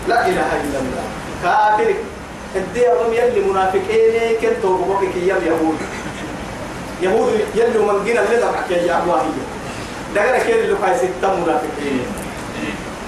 لا 0.08 0.27
إله 0.27 0.50
إلا 0.63 0.77
الله. 0.84 1.06
كافر. 1.44 1.94
الدي 2.56 2.92
أظن 2.92 3.13
يلي 3.13 3.42
منافقين 3.50 4.38
كنتوا 4.42 4.77
بكي 5.01 5.30
يم 5.30 5.42
يهود. 5.46 5.77
يهود 7.01 7.32
يلي 7.56 7.80
من 7.80 8.06
جنا 8.06 8.22
اللي 8.24 8.38
دمعك 8.38 8.72
يا 8.72 8.98
أبواهي 8.98 9.34
دقنا 10.15 10.38
كير 10.38 10.60
اللي 10.63 10.75
فاي 10.75 10.98
ستة 10.98 11.36
منافقين؟ 11.36 12.06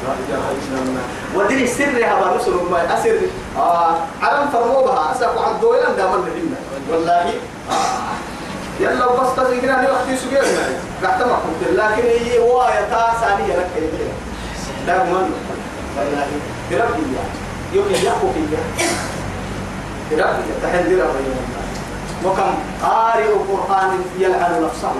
لا 0.06 0.14
إله 0.14 0.44
إلا 0.52 0.78
الله. 0.82 1.04
ودين 1.36 1.64
السر 1.64 1.98
هذا 2.06 2.38
نصر 2.38 2.52
ما 2.72 2.94
أسر. 2.94 3.18
آه 3.58 3.96
عرم 4.22 4.50
فرموها 4.54 5.12
أسف 5.12 5.38
عن 5.38 5.62
دويلا 5.62 5.90
دامن 5.98 6.26
لهنا 6.26 6.60
والله 6.92 7.34
يلا 8.80 9.06
بس 9.12 9.36
تذكر 9.36 9.70
أنا 9.74 9.92
وقت 9.92 10.08
سجير 10.20 10.44
رحت 11.04 11.22
ما 11.22 11.34
قلت 11.36 11.72
لكن 11.74 12.04
هي 12.08 12.40
وايا 12.40 12.82
تاسانية 12.82 13.56
لك 13.56 13.68
كده 13.76 13.88
ده 14.88 15.04
من 15.04 15.32
والله 15.98 16.28
بربي 16.72 17.02
يا 17.16 17.24
يوم 17.74 17.86
يحكوا 17.92 18.30
فيا 18.34 18.88
بربي 20.12 20.44
تحل 20.64 21.00
ربي 21.02 21.26
وكم 22.26 22.54
قارئ 22.84 23.26
القرآن 23.26 24.02
يلعن 24.20 24.64
نفسه. 24.64 24.92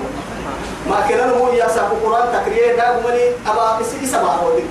ما 0.90 1.02
كنا 1.10 1.26
نقول 1.28 1.56
يا 1.56 1.68
ساق 1.68 1.92
القرآن 1.92 2.28
تكريه 2.42 2.76
ده 2.76 2.98
ومني 2.98 3.24
أبا 3.48 3.82
إسي 3.82 4.06
سبعة 4.08 4.46
ودي 4.48 4.64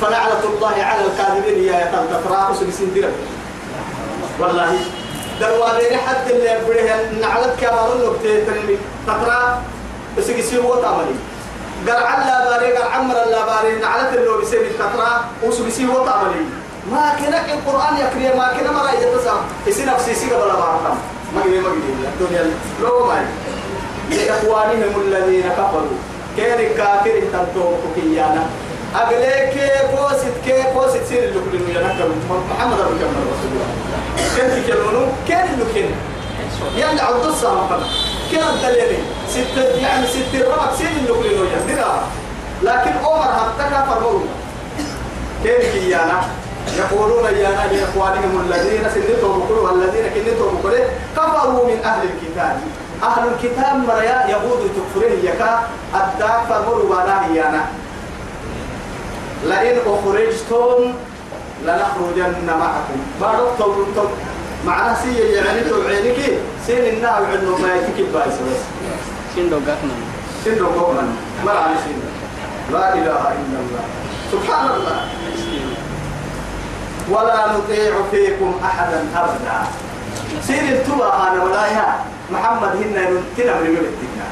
فلعنة 0.00 0.42
الله 0.54 0.84
على 0.84 1.00
الكاذبين 1.04 1.64
يا 1.64 1.92
تلتفراق 1.92 2.52
سبسين 2.60 2.94
درب 2.94 3.12
والله 4.40 4.76
دروازين 5.40 5.98
حد 5.98 6.30
اللي 6.30 6.50
يبره 6.50 7.20
نعلت 7.20 7.60
كامل 7.60 7.78
النبتة 7.92 8.44
تنمي. 8.46 8.76
تقرا 9.06 9.62
بس 10.18 10.28
يصير 10.28 10.66
وطامني 10.66 11.14
قرع 11.88 12.18
لا 12.18 12.50
باري 12.50 12.72
قرع 12.72 12.94
عمر 12.94 13.14
لا 13.14 13.46
باري 13.46 13.76
نعلت 13.76 14.14
اللي 14.14 14.38
بيصير 14.38 14.60
تقرا 14.78 15.24
وسو 15.44 15.64
بيصير 15.64 15.90
وطامني 15.90 16.44
ما 16.92 17.12
كنا 17.18 17.54
القرآن 17.54 17.96
يكري 17.96 18.38
ما 18.38 18.52
كنا 18.52 18.72
مرا 18.72 18.90
يتسام 18.90 19.40
يصير 19.66 19.86
نفسي 19.86 20.10
يصير 20.10 20.28
بلا 20.28 20.54
باركم 20.54 20.96
ما 21.34 21.42
قدر 21.42 21.60
ما 21.60 21.68
قدر 21.68 22.08
الدنيا 22.12 22.50
لو 22.82 23.06
ما 23.06 23.24
لإخوانهم 24.10 25.00
الذين 25.06 25.42
كفروا. 25.42 25.98
كان 26.36 26.76
كافر 26.76 27.20
تنتو 27.32 27.74
كيانا 27.94 28.46
أغليك 28.94 29.54
كوسيت 29.90 30.34
كي 30.44 30.62
كوسيت 30.74 31.02
سير 31.08 31.22
اللي 31.24 31.40
كلنا 31.52 31.80
ينكر 31.80 32.08
محمد 32.50 32.78
الله 32.80 32.96
رسول 33.32 33.50
الله 33.52 33.99
كنت 34.36 34.66
كلمنو 34.66 35.06
كان 35.28 35.46
كان 35.74 35.90
يلا 36.76 37.04
عبد 37.04 37.24
الصلاة 37.24 37.64
مثلا 37.64 37.86
كان 38.32 38.42
الدليل 38.54 38.98
ستة 39.28 39.62
يعني 39.62 40.06
ستة 40.06 40.44
ربع 40.52 40.70
اللي 40.80 41.08
كلنا 41.08 41.70
يندرا 41.70 42.02
لكن 42.62 42.90
عمر 43.04 43.22
حتى 43.22 43.70
كان 45.44 45.60
كيانا 45.72 46.20
يقولون 46.78 47.24
يا 47.24 47.50
لإخوانهم 47.72 48.44
الذين 48.46 48.82
سنتهم 48.94 49.40
بكل 49.40 49.54
والذين 49.54 50.04
كنتهم 50.14 50.54
بكل 50.56 50.78
كفروا 51.16 51.66
من 51.66 51.84
أهل 51.84 52.02
الكتاب. 52.02 52.60
أهل 53.02 53.28
الكتاب 53.28 53.76
مريا 53.88 54.26
يهود 54.28 54.70
تكفرين 54.76 55.24
يكا 55.24 55.62
الداك 55.94 56.40
فرمروا 56.48 56.96
وانا 56.96 57.26
هيانا 57.26 57.66
لئن 59.44 59.78
أخرجتم 59.86 60.94
لنخرجن 61.62 62.46
معكم. 62.46 63.00
بارك 63.20 63.58
طول 63.58 63.86
طول 63.96 64.08
معناها 64.66 64.94
سي 65.02 65.18
يعني 65.18 65.60
تو 65.60 65.82
عينك 65.88 66.18
سين 66.66 66.94
النار 66.94 67.24
عنده 67.32 67.56
ما 67.58 67.74
يتكب 67.74 68.12
بايس 68.12 68.34
بس 68.34 68.60
سندو 69.36 69.56
قاتنا؟ 69.56 69.94
سندو 70.44 70.66
قوما 70.66 71.02
ما 71.44 71.52
على 71.52 71.74
سين 71.84 72.00
لا 72.72 72.94
إله 72.94 73.22
إلا 73.40 73.58
الله. 73.64 73.84
سبحان 74.32 74.66
الله. 74.66 74.98
ولا 77.10 77.52
نطيع 77.52 77.92
فيكم 78.10 78.54
أحدا 78.64 79.04
أبدا. 79.16 79.58
سير 80.46 80.62
التوبة 80.62 81.28
أنا 81.28 81.44
ولايا 81.44 81.86
محمد 82.30 82.76
هنا 82.76 83.02
تنا 83.36 83.54
من 83.60 83.70
ملتنا 83.70 84.26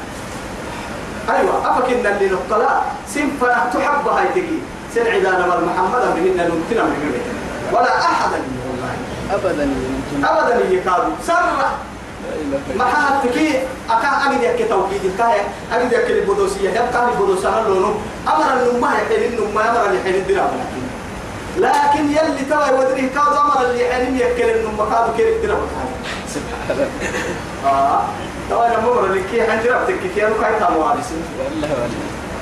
أيوة 1.29 1.55
أفكن 1.69 2.05
اللي 2.05 2.29
نقلا 2.29 2.81
سين 3.07 3.37
فنا 3.41 3.69
تحب 3.73 4.07
هاي 4.07 4.25
تجي 4.93 5.03
سين 5.03 5.13
عدانا 5.13 5.55
والمحمد 5.55 6.01
من 6.17 6.33
هنا 6.33 6.49
تنا 6.71 6.83
من 6.83 7.13
ولا 7.73 7.99
أحدا. 7.99 8.41
والله 8.69 8.93
أبدا 9.31 9.69
أبدا 10.23 10.65
يكادوا 10.69 11.13
سرع 11.27 11.69
ما 12.75 12.85
حتكي 12.85 13.59
أكا 13.89 14.07
أجد 14.31 14.43
يك 14.43 14.69
توكيد 14.69 15.01
كاية 15.17 15.41
أجد 15.73 15.91
يك 15.91 16.09
البدوسية 16.11 16.69
يبقى 16.69 17.09
البدوسية 17.09 17.67
لونه 17.67 17.95
أمر 18.27 18.45
النما 18.61 18.87
يحين 18.93 19.33
النما 19.33 19.69
أمر 19.71 19.85
اللي 19.89 20.03
حين 20.03 20.15
الدرام 20.15 20.49
لكن 21.57 22.05
يلي 22.09 22.45
توا 22.49 22.69
ودري 22.71 23.09
كاد 23.09 23.33
أمر 23.45 23.61
اللي 23.65 23.93
حين 23.93 24.15
يكل 24.17 24.49
النما 24.49 24.85
كاد 24.89 25.15
كير 25.17 25.35
الدرام 25.35 25.59
آه. 27.65 28.01
توا 28.49 28.67
أنا 28.67 28.79
ممر 28.79 29.05
اللي 29.05 29.21
كي 29.31 29.43
حنجرب 29.51 29.87
تكي. 29.87 30.09
كي 30.15 30.27
أنا 30.27 30.35
كاي 30.41 30.59
تامو 30.59 30.83
عارسين 30.83 31.23
والله. 31.39 31.69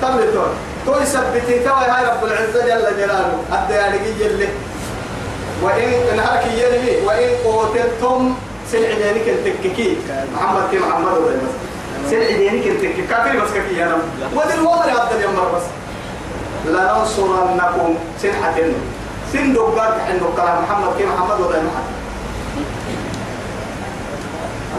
والله 0.01 0.31
تور 0.33 0.49
تو 0.87 0.95
يثبتي 0.95 1.59
توا 1.59 1.83
هاي 1.83 2.05
رب 2.05 2.23
العزة 2.23 2.65
جل 2.65 2.97
جلاله. 2.97 3.43
الدياني 3.51 3.97
يلي 4.19 4.47
وإن 5.63 6.15
نهارك 6.15 6.45
يلي 6.47 7.05
وإن 7.05 7.29
قتلتم 7.45 8.35
سلع 8.71 8.87
دينك 8.87 9.27
التككي. 9.27 9.97
محمد 10.35 10.63
كي 10.71 10.79
محمد 10.79 11.11
ولا 11.11 11.35
بس. 11.43 11.55
سلع 12.09 12.27
دينك 12.37 12.67
التككي. 12.67 13.01
كافر 13.09 13.39
بس 13.39 13.51
كي 13.51 13.83
أنا 13.83 13.97
ودي 14.35 14.53
الوضع 14.53 14.91
عبد 15.01 15.11
اليمر 15.13 15.51
بس. 15.55 15.63
لننصرنكم 16.65 17.95
سن 18.21 18.33
حتن 18.43 18.73
سن 19.33 19.53
دوغات 19.53 19.93
عند 20.07 20.21
كلام 20.37 20.63
محمد 20.63 20.97
كي 20.97 21.05
محمد 21.05 21.39
ولا 21.39 21.59
محمد. 21.67 21.95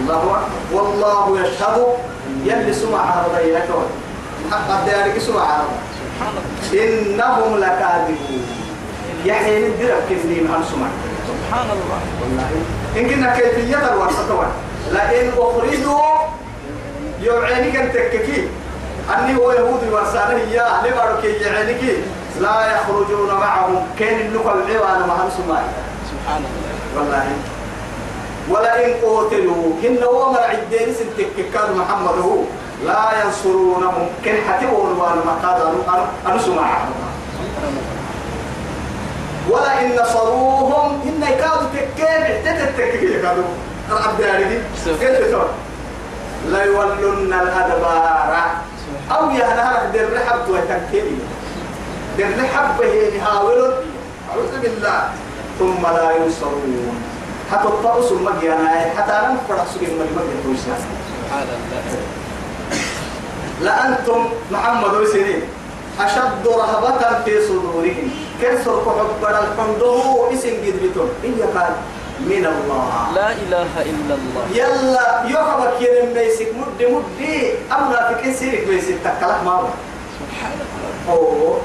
الله 0.01 0.16
أكبر. 0.16 0.40
والله 0.73 1.40
يشهد. 1.40 1.87
يلي 2.44 2.73
سمع 2.73 3.25
يكون 3.44 3.87
حق 4.51 4.85
ديارك 4.85 5.18
سمع 5.18 5.44
هذا. 5.44 5.68
إنهم 6.72 7.57
لكاذبون. 7.59 8.46
يحيى 9.24 9.66
الدرب 9.66 10.02
كذنين 10.11 10.46
عن 10.54 10.62
سمع 10.70 10.88
سبحان 11.28 11.68
الله. 11.70 12.00
والله. 12.22 12.50
إن 12.96 13.09
كنا 13.11 13.37
كيفية 13.37 13.92
الوسط 13.92 14.31
لئن 14.92 15.33
أخرجوا 15.38 16.00
يعينك 17.22 17.76
أن 17.76 17.92
تككي 17.92 18.48
أني 19.14 19.37
هو 19.37 19.52
يهودي 19.52 19.88
ورسانه 19.92 20.37
إياه 20.37 20.87
لبارك 20.87 21.24
يعينك 21.24 21.83
لا 22.40 22.57
يخرجون 22.74 23.31
معهم. 23.35 23.87
كان 23.98 24.20
اللقى 24.20 24.52
العوان 24.54 25.09
مع 25.09 25.16
سماء 25.37 25.64
سبحان 26.11 26.42
الله. 26.48 26.72
والله. 26.96 27.26
ولئن 28.50 28.94
قتلوا 28.94 29.72
هن 29.83 30.04
ومر 30.04 30.40
عدين 30.40 30.94
سنتككاد 30.94 31.76
محمد 31.76 32.18
هو 32.24 32.37
لا 32.86 33.24
ينصرونهم 33.24 34.06
كن 34.24 34.36
حتبوا 34.48 34.86
الوان 34.90 35.18
مقاد 35.26 35.58
أنو 36.26 36.38
سماع 36.38 36.78
ولا 39.50 39.80
إن 39.80 39.96
نصروهم 39.96 41.00
إن 41.02 41.22
يكادوا 41.22 41.68
تكين 41.74 42.22
احتدت 42.22 42.78
تكين 42.78 43.12
يكادوا. 43.12 43.44
قلت 44.86 45.20
له 45.32 45.48
لا 46.50 46.64
يولن 46.64 47.32
الأدبار. 47.32 48.32
أو 49.10 49.30
يهنهرك 49.30 49.82
در 49.94 50.06
رحب 50.16 50.48
وتكيني 50.48 51.18
در 52.18 52.30
رحب 52.42 52.82
هي 52.82 53.20
هاولون 53.20 53.72
أعوذ 54.30 54.52
بالله. 54.62 55.00
ثم 55.58 55.82
لا 55.82 56.10
ينصرون. 56.16 56.96
حتى 57.52 57.68
الطرس 57.68 58.12
المجيانا 58.12 58.70
حتى 58.96 59.16
ننفرح 59.26 59.64
سجن 59.74 59.86
المجيانا 59.86 60.54
سبحان 60.54 61.42
الله. 61.42 62.27
لأنتم 63.62 64.29
محمد 64.51 64.94
وسنين 64.94 65.42
أشد 66.01 66.47
رهبة 66.47 67.25
في 67.25 67.47
صدورهم. 67.49 68.11
كسر 68.42 68.77
حب 68.87 69.23
الحمده 69.23 69.94
اسم 70.33 70.55
قدرتهم 70.62 71.11
إن 71.25 71.35
كان 71.55 71.75
من 72.21 72.44
الله. 72.47 72.90
لا 73.14 73.29
إله 73.33 73.73
إلا 73.83 74.14
الله. 74.18 74.44
يلا 74.55 75.09
يوكبك 75.27 75.77
ينم 75.83 76.14
ميسك. 76.14 76.49
مد 76.55 76.81
مد. 76.92 77.21
أمنا 77.73 78.01
في 78.09 78.31
كسيرك 78.31 78.68
ميسك. 78.68 78.94
تكلك 79.05 79.42
هو. 79.47 79.66
سبحان 80.18 80.59
الله 80.62 81.14
أوه. 81.14 81.59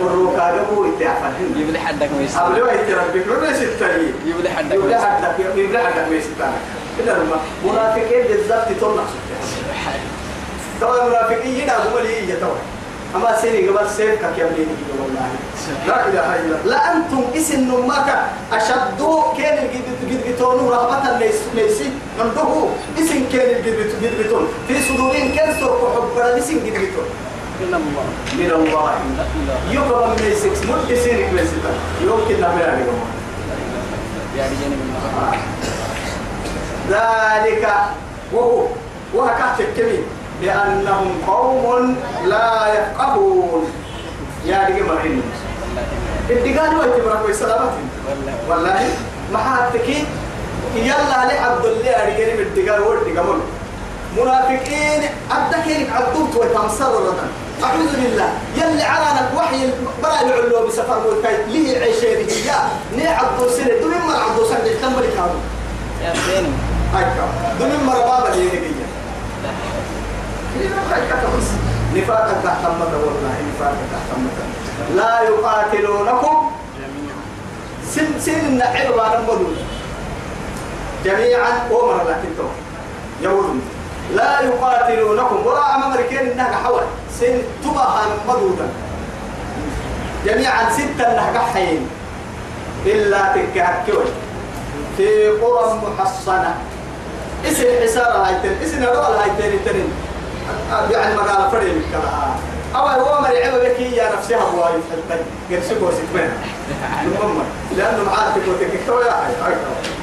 الروكا 0.00 0.50
جابوا 0.54 0.86
يتعفن. 0.86 1.32
يجيب 1.54 1.70
لي 1.70 1.78
حدك 1.78 2.10
قبل 2.36 2.64
ما 2.64 2.72
يتربك 2.72 3.26
لو 3.26 3.40
ميسك 3.40 3.70
تاني 3.80 4.08
يجيب 4.22 4.40
لي 4.40 4.50
حدك 4.50 4.74
يستاهل 4.74 5.24
حدك 5.26 5.56
لها 5.56 5.84
حدك 5.84 6.08
ميسك. 6.10 6.30
تاني 6.38 6.58
كده 6.98 7.18
لما 7.18 7.36
منافقين 7.64 8.22
بالذات 8.28 8.72
تطلع 8.72 9.04
سبحان 9.14 9.29
طبعا 10.80 11.02
المنافقين 11.02 11.60
ينادوا 11.60 12.00
لي 12.00 12.36
طبعا 12.40 12.62
أما 13.16 13.40
سيني 13.40 13.68
قبل 13.68 13.90
سيفك 13.90 14.38
يا 14.38 14.44
ابني 14.44 14.66
والله. 15.00 15.28
لا 15.86 16.08
إله 16.08 16.36
إلا 16.36 16.56
الله. 16.56 16.58
لا 16.64 16.92
أنتم 16.92 17.24
اسم 17.36 17.60
نمك 17.60 18.08
أشدوا 18.52 19.34
كان 19.38 19.66
الجدبتون 19.66 20.68
رهبة 20.68 21.18
ليس 21.18 21.40
ليس 21.54 21.78
عنده. 22.20 22.50
اسم 22.98 23.24
كان 23.32 23.48
الجدبتون 23.56 24.48
في 24.68 24.74
صدورين 24.88 25.34
كان 25.34 25.60
سوق 25.60 25.80
حب 25.94 26.18
اسم 26.38 26.58
جدبتون 26.66 27.08
من 27.60 27.74
الله. 27.74 28.04
من 28.38 28.50
الله. 28.50 28.90
لا 29.18 29.24
إله 29.36 29.74
يقرأ 29.74 30.06
من 30.06 30.16
ليسكس 30.16 30.60
مد 30.70 30.94
سينك 30.94 31.28
ليسكس 31.32 31.76
يمكن 32.02 32.40
نعمل 32.40 32.62
عليك 32.62 32.86
يعني 34.38 34.54
من 34.54 34.96
الله. 34.96 35.32
ذلك 36.90 37.64
وهو 38.32 38.66
وهكذا 39.14 39.66
الكمين 39.68 40.04
لأنهم 40.42 41.22
قوم 41.26 41.96
لا 42.24 42.74
يفقهون. 42.74 43.64
يا 44.46 44.66
رجل 44.68 44.84
مرحبا 44.84 45.20
الدقان 46.30 46.74
هو 46.74 46.82
يتبرك 46.82 47.30
بسلامة 47.30 47.70
والله 48.48 48.88
ما 49.32 49.38
حاتكي 49.38 50.04
يلا 50.76 51.14
علي 51.14 51.38
عبد 51.38 51.64
الله 51.64 51.92
رجال 52.06 52.36
من 52.36 52.42
الدقان 52.42 52.82
هو 52.82 52.92
الدقان 52.92 53.40
منافقين 54.16 55.02
أدكين 55.30 55.90
عبدوت 55.92 56.36
ويتمصر 56.36 56.92
ردا 57.00 57.26
أعوذ 57.64 57.92
بالله. 58.02 58.28
يلي 58.56 58.82
على 58.82 59.20
وحي 59.36 59.70
برا 60.02 60.20
العلو 60.20 60.66
بسفر 60.66 61.06
والكي 61.06 61.36
ليه 61.52 61.76
العيشين 61.76 62.28
هي 62.28 62.50
ني 62.96 63.08
عبدو 63.08 63.48
سنة؟ 63.48 63.74
دون 63.80 63.90
ما 63.90 64.14
عبدو 64.14 64.44
سنة؟ 64.48 64.58
تنبلي 64.82 65.08
كانوا 65.08 65.40
يا 66.04 66.12
زين 66.26 66.52
هايكا 66.94 67.28
دون 67.58 67.84
ما 67.86 67.94
ربابا 67.94 68.34
ليه 68.36 68.48
نجيا 68.48 68.86
نفاقا 71.94 72.32
تحت 72.44 72.64
مدى 72.80 72.96
والله 73.04 73.34
نفاقا 73.54 73.84
تحت 73.92 74.18
مدى 74.18 74.44
لا 74.96 75.20
يقاتلونكم 75.20 76.50
سن 77.90 78.20
سن 78.20 78.40
النعيب 78.46 78.90
وأنا 78.90 79.20
مدود 79.20 79.56
جميعا 81.04 81.52
ومر 81.70 81.96
لكن 82.08 82.28
تو 82.38 82.44
يقولون 83.22 83.60
لا 84.14 84.40
يقاتلونكم 84.40 85.46
ولا 85.46 85.86
أمريكان 85.86 86.26
إنها 86.26 86.56
حول 86.64 86.82
سن 87.20 87.42
تبها 87.64 88.02
مدودا 88.28 88.68
جميعا 90.26 90.70
ستة 90.72 91.04
إنها 91.12 91.42
حين 91.54 91.86
إلا 92.86 93.32
تكهكوي 93.34 94.04
في 94.96 95.28
قرى 95.28 95.80
محصنة 95.98 96.54
اسم 97.48 97.64
حسار 97.82 98.12
هايتين 98.26 98.52
اسم 98.64 98.82
هذول 98.82 99.16
هايتين 99.16 99.52
التنين 99.52 99.92
يعني 100.90 101.14
مقالة 101.16 101.48
فريق 101.50 101.74
كذا. 101.92 102.30
أو 102.76 102.86
هو 102.86 103.20
مري 103.20 103.42
عيب 103.42 103.54
بك 103.54 103.80
يا 103.80 104.10
نفسها 104.16 104.38
هو 104.38 104.68
يفتن 104.68 105.24
يرسكوا 105.50 105.88
وسكمنا 105.88 106.32
المهم 107.02 107.44
لأنه 107.76 108.10
تك 108.34 108.80
تو 108.86 109.00
يا 109.00 109.12
حي 109.12 109.52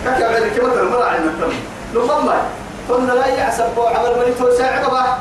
كك 0.05 0.19
يا 0.21 0.39
بني؟ 0.39 0.49
كم 0.49 0.71
ترى؟ 0.71 0.83
مرة 0.89 1.03
عندنا 1.05 1.31
تم 1.41 1.53
المهم 1.93 2.29
قلنا 2.89 3.11
لا 3.11 3.27
يعسب 3.27 3.79
عمل 3.79 4.09
من 4.17 4.35
تو 4.39 4.57
ساعة 4.57 4.89
بقى 4.91 5.17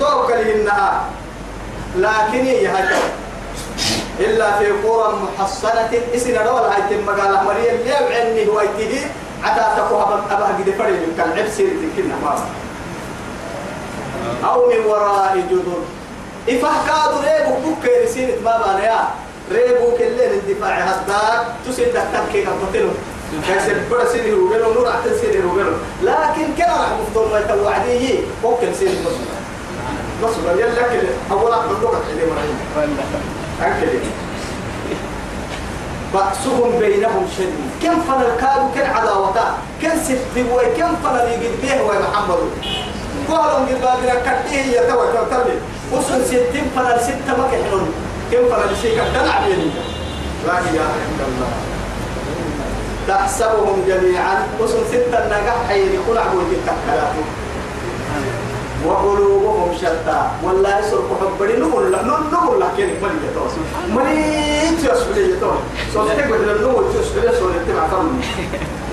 توكل 0.00 0.32
إنها. 0.32 1.02
لكن 1.96 2.44
هي 2.44 2.68
هكذا 2.68 2.98
إلا 4.20 4.58
في 4.58 4.70
قرى 4.70 5.18
محصنة. 5.38 5.90
اسم 6.14 6.30
هذول 6.30 6.60
هايتين 6.60 7.06
مقالة 7.06 7.42
مريم 7.42 7.76
ليه 7.84 7.94
عني 8.20 8.48
هو 8.48 8.60
يتيه 8.60 9.06
عتا 9.44 9.74
تقوى 9.76 10.02
أبا 10.30 10.44
قد 10.44 10.74
فريق 10.78 11.16
كالعب 11.16 11.48
سيرة 11.48 11.70
كنا 11.96 12.14
ما 12.24 12.38
أو 14.44 14.68
من 14.68 14.80
وراء 14.86 15.36
جدر 15.50 15.78
إفه 16.48 16.68
كادوا 16.86 17.20
ريبو 17.24 17.54
بوك 17.64 17.84
رسينة 18.04 18.32
ما 18.44 18.54
بانيا 18.62 19.00
ريبو 19.52 19.96
كلين 19.98 20.30
اندفاع 20.40 20.78
هداك 20.78 21.46
تسين 21.66 21.86
دكتور 21.86 22.24
كي 22.32 22.44
قبطلو 22.44 22.88
كيسر 23.46 23.76
برا 23.90 24.04
سيني 24.04 24.30
روبيلو 24.30 24.72
نور 24.74 24.88
عتن 24.88 25.18
سيني 25.20 25.40
روبيلو 25.40 25.72
لكن 26.02 26.46
كان 26.58 26.70
راح 26.70 26.90
مفضل 27.00 27.30
ما 27.32 27.38
يتوعديه 27.40 28.18
ممكن 28.44 28.74
سيني 28.78 28.96
مصر. 29.04 29.24
مصر 30.22 30.60
يلا 30.60 30.82
كده 30.92 31.08
أولا 31.30 31.56
بندقة 31.66 32.00
حدي 32.08 32.24
مرحبا 32.26 32.54
والله. 32.76 33.04
أكل. 33.62 33.98
بأسهم 36.14 36.78
بينهم 36.78 37.28
شديد 37.36 37.70
كم 37.82 38.00
فن 38.00 38.22
الكادو 38.22 38.68
كن 38.74 38.90
عداوتا 38.90 39.58
كم 39.82 39.90
ستبوي 40.04 40.64
كم 40.76 40.96
فن 41.04 41.28
يجد 41.32 41.62
به 41.62 41.82
ومحمد 41.82 42.38
قالوا 43.28 43.66
قد 43.68 43.80
بابنا 43.82 44.14
كتيه 44.26 44.80
يتوى 44.80 45.06
كتبه 45.14 45.56
وصل 45.92 46.24
ستين 46.24 46.70
فن 46.76 46.98
ستة 47.02 47.36
ما 47.38 47.44
كحنون 47.52 47.88
كم 48.32 48.42
فن 48.50 48.72
الشيء 48.72 48.92
كتنع 48.92 49.46
بيني. 49.46 49.70
لا 50.46 50.58
إله 50.58 50.90
إلا 51.08 51.24
الله. 51.28 51.50
تحسبهم 53.08 53.84
جميعا. 53.88 54.46
وصل 54.60 54.86
ستة 54.88 55.26
نجح 55.26 55.56
حين 55.68 55.94
يكون 55.94 56.18
عبود 56.18 56.52
التكلاتهم 56.52 57.26
وقلوبهم 58.86 59.74
شتى. 59.76 60.20
والله 60.44 60.78
يسرق 60.78 61.08
حبري 61.20 61.56
نقول 61.56 61.92
لك 61.92 62.04
نقول 62.32 62.60
لك 62.60 62.66
كيف؟ 62.76 62.88
ملي 63.02 63.26
يتوس 63.26 63.52
تيسولي 64.82 65.30
يتوس 65.30 65.58
سوف 65.94 66.12
تقول 66.12 66.48
لك 66.48 66.60
نقول 66.60 66.84
تيسولي 66.92 67.38
سولي 67.38 67.58
تبع 67.68 67.86
فرمي 67.88 68.22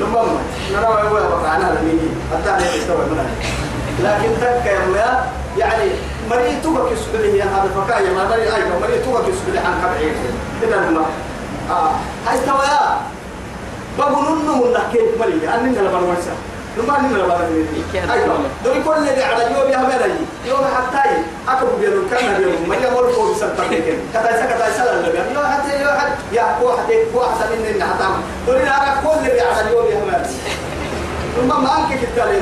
نمم 0.01 0.37
نرى 0.73 0.85
هو 0.85 1.13
بقى 1.13 1.55
أنا 1.55 1.79
لميني 1.79 2.09
الثاني 2.33 2.77
يستوى 2.77 2.97
منها 3.11 3.25
لكن 4.03 4.29
تك 4.41 4.65
يا 4.65 5.25
يعني 5.57 5.91
مري 6.29 6.57
توبك 6.63 6.91
يسولي 6.91 7.33
هي 7.33 7.41
هذا 7.41 7.69
فكاية 7.75 8.09
ما 8.09 8.29
مري 8.29 8.41
أيضا 8.43 8.79
مري 8.81 8.99
توبك 9.05 9.21
يسولي 9.27 9.59
عن 9.59 9.73
كبعين 9.81 10.13
كده 10.61 10.79
ما. 10.89 11.05
آه 11.71 11.91
هاي 12.27 12.37
بقولون 13.99 14.45
نقول 14.45 14.73
لك 14.73 14.81
كيف 14.91 15.21
ملي 15.21 15.55
أننا 15.55 15.79
لما 15.79 15.99
نوسع 15.99 16.31
نما 16.77 17.07
لما 17.17 17.37
نوسع 17.37 18.13
أيوة. 18.13 18.37
دول 18.65 18.83
كل 18.83 19.09
اللي 19.09 19.23
على 19.23 19.43
يوم 19.43 19.71
يا 19.71 19.77
ملي 19.77 20.15
يوم 20.45 20.65
حتى 20.75 21.09
أكو 21.47 21.65
بيرو 21.79 22.01
كان 22.11 22.37
بيرو. 22.37 22.51
ما 22.67 22.75
يقول 22.75 23.13
فوق 23.13 23.37
سنتين 23.37 23.99
كذا 24.13 24.45
كذا 24.45 24.71
سلا 24.77 24.99
اللي 24.99 25.33
يوم 25.35 25.45
حتى 25.45 25.81
يوم 25.81 25.97
حتى 25.99 26.35
يا 26.35 26.43
قوة 26.61 26.83
حتى 26.83 27.03
قوة 27.13 27.35
حتى 27.35 27.55
من 27.55 27.83
حتى. 27.83 28.07
دول 28.47 28.55
أنا 28.55 29.01
كل 29.03 29.29
اللي 29.29 29.41
على 29.41 29.71
يوم 29.71 29.85
يا 29.85 29.99
ملي 30.05 30.27
نما 31.43 31.59
ما 31.59 31.77
أنك 31.77 31.99
كتالي 31.99 32.41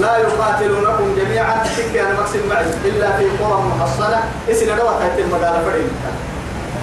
لا 0.00 0.16
يقاتلونكم 0.18 1.16
جميعا. 1.16 1.64
تكي 1.76 2.02
أنا 2.02 2.12
مقصد 2.12 2.46
معي 2.50 2.64
إلا 2.84 3.16
في 3.16 3.24
قرى 3.24 3.62
محصنة. 3.70 4.20
إسنا 4.50 4.76
دوت 4.76 5.02
هاي 5.02 5.22
المقالة 5.22 5.64
فريم 5.70 5.90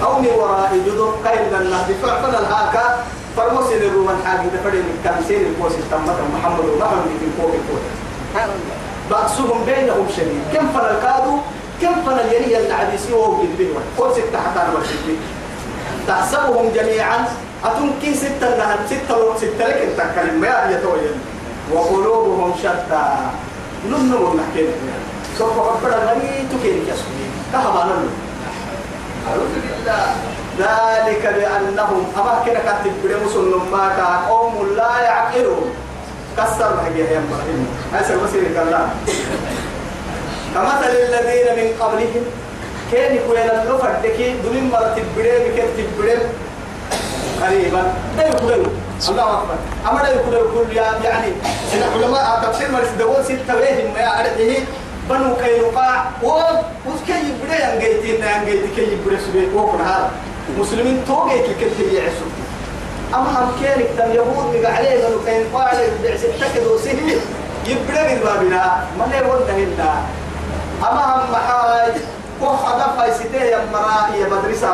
أو 0.02 0.20
من 0.20 0.28
وراء 0.36 0.72
جدر. 0.86 1.10
قيل 1.24 1.48
لنا 1.48 1.78
دفاع 1.88 2.14
فنا 2.22 2.38
الهاكا 2.38 3.04
فرمسين 3.36 3.82
الرومان 3.82 4.16
حاجة 4.24 4.56
فريم 4.64 4.84
كان 5.04 5.24
سين 5.28 5.40
الكوس 5.46 5.72
التمت 5.72 6.18
محمد 6.34 6.64
ومحمد 6.64 7.02
في 7.20 7.26
سبحان 8.32 8.50
الله 8.50 8.76
بأسهم 9.10 9.64
بينهم 9.64 10.06
شديد. 10.16 10.42
كم 10.54 10.68
فنا 10.68 10.90
الكادو 10.90 11.36
كم 11.82 11.94
فنا 12.06 12.20
الينية 12.24 12.58
العديسي 12.58 13.12
وهو 13.12 13.36
كل 13.98 14.10
ستة 14.12 14.38
حتى 14.38 14.60
نمشي 14.74 15.16
تحسبهم 16.08 16.66
جميعا. 16.74 17.18
أتنكي 17.64 18.14
ستة 18.14 18.56
لها 18.56 18.76
ستة 18.86 19.36
ستة 19.36 19.66
لك 19.66 19.88
تكلم 19.98 20.40
ما 20.40 20.70
يتوين 20.70 21.16
وقلوبهم 21.72 22.54
شتى. 22.62 23.06
نمنو 23.90 24.34
نحكي 24.34 24.68
سوف 25.38 25.58
ربنا 25.58 25.96
غني 25.96 26.46
تكين 26.52 26.86
كسبي 26.86 27.26
كهما 27.52 27.82
بالله. 27.84 28.14
ذلك 30.58 31.22
بأنهم 31.36 32.02
أما 32.16 32.34
كنا 32.44 32.60
كاتب 32.60 32.94
برمس 33.04 33.34
النماكا 33.36 34.08
قوم 34.28 34.54
لا 34.76 35.00
يعقلون. 35.00 35.66
كسر 36.36 36.70
حقيقة 36.84 37.10
يا 37.10 37.20
إبراهيم 37.24 37.66
هذا 37.92 38.14
المسير 38.14 38.42
كلام. 38.54 38.88
كمثل 40.54 40.92
الذين 41.08 41.46
من 41.58 41.68
قبلهم 41.80 42.24
كان 42.92 43.16
يقول 43.16 43.36
النفر 43.36 43.92
دكي 44.02 44.34
دون 44.44 44.70
مرة 44.72 44.96
تبرم 44.96 45.44
كيف 45.56 45.70
تبرم 45.76 46.22
قريبا. 47.42 47.82
لا 48.16 48.26
يقولون 48.26 48.80
الله 49.08 49.38
أكبر. 49.38 49.54
أما 49.90 50.00
لا 50.02 50.08
يقولون 50.08 50.44
كل 50.54 50.76
يعني 50.76 51.32
العلماء 51.74 52.40
تفسير 52.42 52.70
ما 52.70 52.80
يسدون 52.80 53.24
ستة 53.24 53.56
ويهم 53.56 53.92
ما 53.94 54.00
يعرفه. 54.00 54.56
بنو 55.10 55.36
كينقاع. 55.36 56.04
وكي 56.22 57.12
يبدا 57.12 57.74
ينجيتين 57.74 58.24
ينجيت 58.24 58.74
كي 58.76 58.82
يبدا 58.92 59.18
سبي 59.26 59.48
وكن 59.54 59.80
هذا. 59.80 60.10
مسلمين 60.58 61.04
توجي 61.06 61.54
كي 61.60 61.94
يعسوا 61.94 62.30
أما 63.14 63.30
هم 63.44 63.50
كانك 63.62 63.86
تم 63.98 64.12
يهود 64.12 64.56
مقع 64.56 64.72
عليه 64.72 65.08
بنو 65.08 65.18
كينقاع 65.26 65.72
بعس 66.04 66.24
التكد 66.24 66.66
وسهل. 66.66 67.20
يبدا 67.66 68.02
من 68.14 68.20
بابنا 68.24 68.86
ما 68.98 69.04
لي 69.04 69.30
ولد 69.30 69.50
هنا 69.50 70.02
أما 70.82 71.02
هم 71.14 71.32
محاج 71.32 71.92
وخدا 72.42 72.86
فايسته 72.96 73.42
يا 73.42 73.58
مرا 73.72 74.16
يا 74.16 74.26
مدرسة 74.28 74.68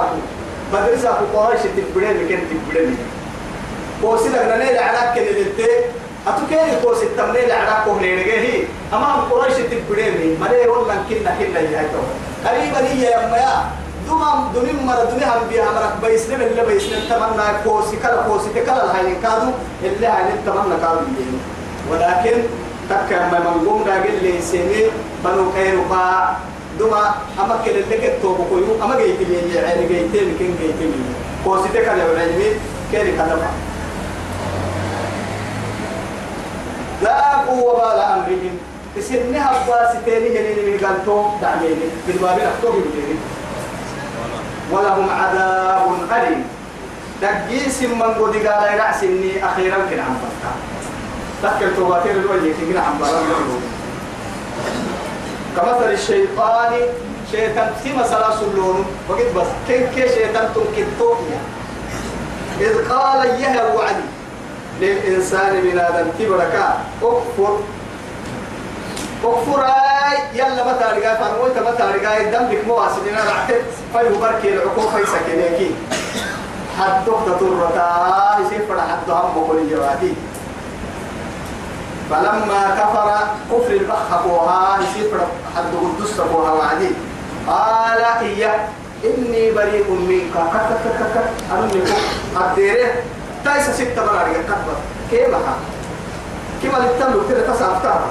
مدرسة 0.72 1.10
قريش 1.34 1.60
تبدا 1.62 2.12
لكن 2.12 2.38
تبدا 2.50 2.96
وسيلك 4.02 4.42
ننيل 4.50 4.78
على 4.78 5.14
كل 5.14 5.20
اللي 5.20 5.66
أتوكيني 6.26 6.80
كوس 6.82 7.02
التمنيل 7.02 7.52
على 7.52 7.84
كوه 7.84 8.00
ليرجعه 8.00 8.66
أمام 8.92 9.20
قريش 9.30 9.54
تبريمي 9.54 10.38
مري 10.40 10.68
ولا 10.68 10.94
كنا 11.08 11.34
كنا 11.38 11.60
يهتو 11.60 12.02
قريبا 12.46 12.78
هي 12.78 13.02
يا 13.02 13.26
ميا 13.32 13.82
دمام 14.08 14.52
دمين 14.54 14.86
مرة 14.86 15.04
دمين 15.04 15.28
هم 15.28 15.48
بيها 15.50 15.70
مرة 15.70 15.92
بيسلم 16.02 16.40
اللي 16.40 16.64
بيسلم. 16.66 17.00
تمنى 17.10 17.46
كوس 17.64 17.94
كلا 18.02 18.22
كوس 18.28 18.42
كلا 18.66 18.84
الهاي 18.84 19.14
كادو. 19.22 19.50
اللي 19.84 20.06
هاي 20.06 20.32
تمنى 20.46 20.76
كادو. 20.82 21.06
ولكن 21.90 22.42
تك 22.90 23.12
ما 23.12 23.38
منقوم 23.38 23.84
راجل 23.86 24.16
لي 24.22 24.42
سنة 24.42 24.90
بنو 25.24 25.52
كيروبا. 25.52 26.36
دما 26.78 27.14
أما 27.40 27.60
كل 27.64 27.70
اللي 27.70 27.96
كتبوا 27.96 28.34
بكويو 28.38 28.84
أما 28.84 28.96
جيت 28.96 29.20
لي 29.20 29.54
يعني 29.54 29.86
جيت 29.86 30.12
لي 30.12 30.34
كن 30.38 30.54
جيت 30.60 30.80
لي 30.80 30.92
كوس 31.44 31.60
كلا 31.72 31.92
العلمي 31.92 32.50
كيري 32.92 33.12
كذا 33.12 33.50
لا 37.02 37.36
قوة 37.36 37.72
ولا 37.74 38.14
أمرهم 38.14 38.58
تسنها 38.96 39.52
باستين 39.66 40.22
هنين 40.36 40.58
من 40.66 40.86
قلتو 40.86 41.24
دعمين 41.42 41.76
بالباب 42.06 42.38
أخطوه 42.38 42.72
بجري 42.72 43.16
ولهم 44.72 45.10
عذاب 45.10 45.82
أليم 46.12 46.44
دقيس 47.22 47.82
من 47.82 48.02
قد 48.02 48.34
قال 48.46 48.80
رأسني 48.80 49.44
أخيرا 49.44 49.76
كنا 49.90 50.02
عم 50.02 50.16
بطا 50.22 50.52
تذكر 51.42 51.76
تواتير 51.76 52.12
الولي 52.12 52.52
كنا 52.52 52.80
عم 52.80 52.98
بطا 52.98 53.22
كمثل 55.56 55.92
الشيطان 55.92 56.72
شيطان 57.32 57.70
سيما 57.82 58.06
سلاس 58.06 58.42
اللون 58.42 58.84
وقد 59.08 59.34
بس 59.36 59.46
كيف 59.68 59.94
كيف 59.94 60.14
شيطان 60.14 60.48
تنكتو 60.54 61.14
إذ 62.60 62.88
قال 62.88 63.40
يهو 63.40 63.78
وعدي 63.78 64.04
للإنسان 64.80 65.64
من 65.64 65.78
آدم 65.78 66.06
تبركا 66.18 66.78
أكفر. 67.02 67.58
أكفر 69.24 69.64
أي 69.64 70.38
يلا 70.38 70.64
متى 70.64 70.84
رجع 70.96 71.14
فنويت 71.14 71.58
متى 71.58 71.82
رجع 71.82 72.16
الدم 72.16 72.44
بك 72.44 72.64
مواسلين 72.66 73.14
رعتت 73.14 73.64
فيه 73.92 74.18
بركي 74.20 74.54
العقوق 74.54 74.96
في 74.96 75.06
سكنيكي 75.06 75.74
حد 76.78 77.04
تطرتا 77.06 78.38
يسير 78.40 78.80
حد 78.80 79.10
هم 79.10 79.34
بقول 79.34 79.70
جوادي 79.70 80.12
فلما 82.12 82.62
كفر 82.78 83.08
كفر 83.52 83.72
البخ 83.72 84.24
بوها 84.26 84.78
يسير 84.80 85.10
حد 85.56 85.72
قدس 85.82 86.20
بوها 86.20 86.52
وعدي. 86.52 86.90
قال 87.48 88.02
إياه 88.20 88.68
إني 89.04 89.50
بريء 89.50 89.90
منك. 89.90 90.34
كك 90.34 90.68
كك 90.84 90.98
كك 91.14 91.26
منكم 91.50 92.00
أديره. 92.36 92.92
تايسا 93.44 93.72
ستة 93.72 94.04
مراري 94.04 94.32
كتبت 94.34 94.78
كيف 95.10 95.28
لها 95.28 95.54
كيف 96.62 96.78
للتملك 96.78 97.28
كده 97.28 97.54
تسعة 97.54 98.04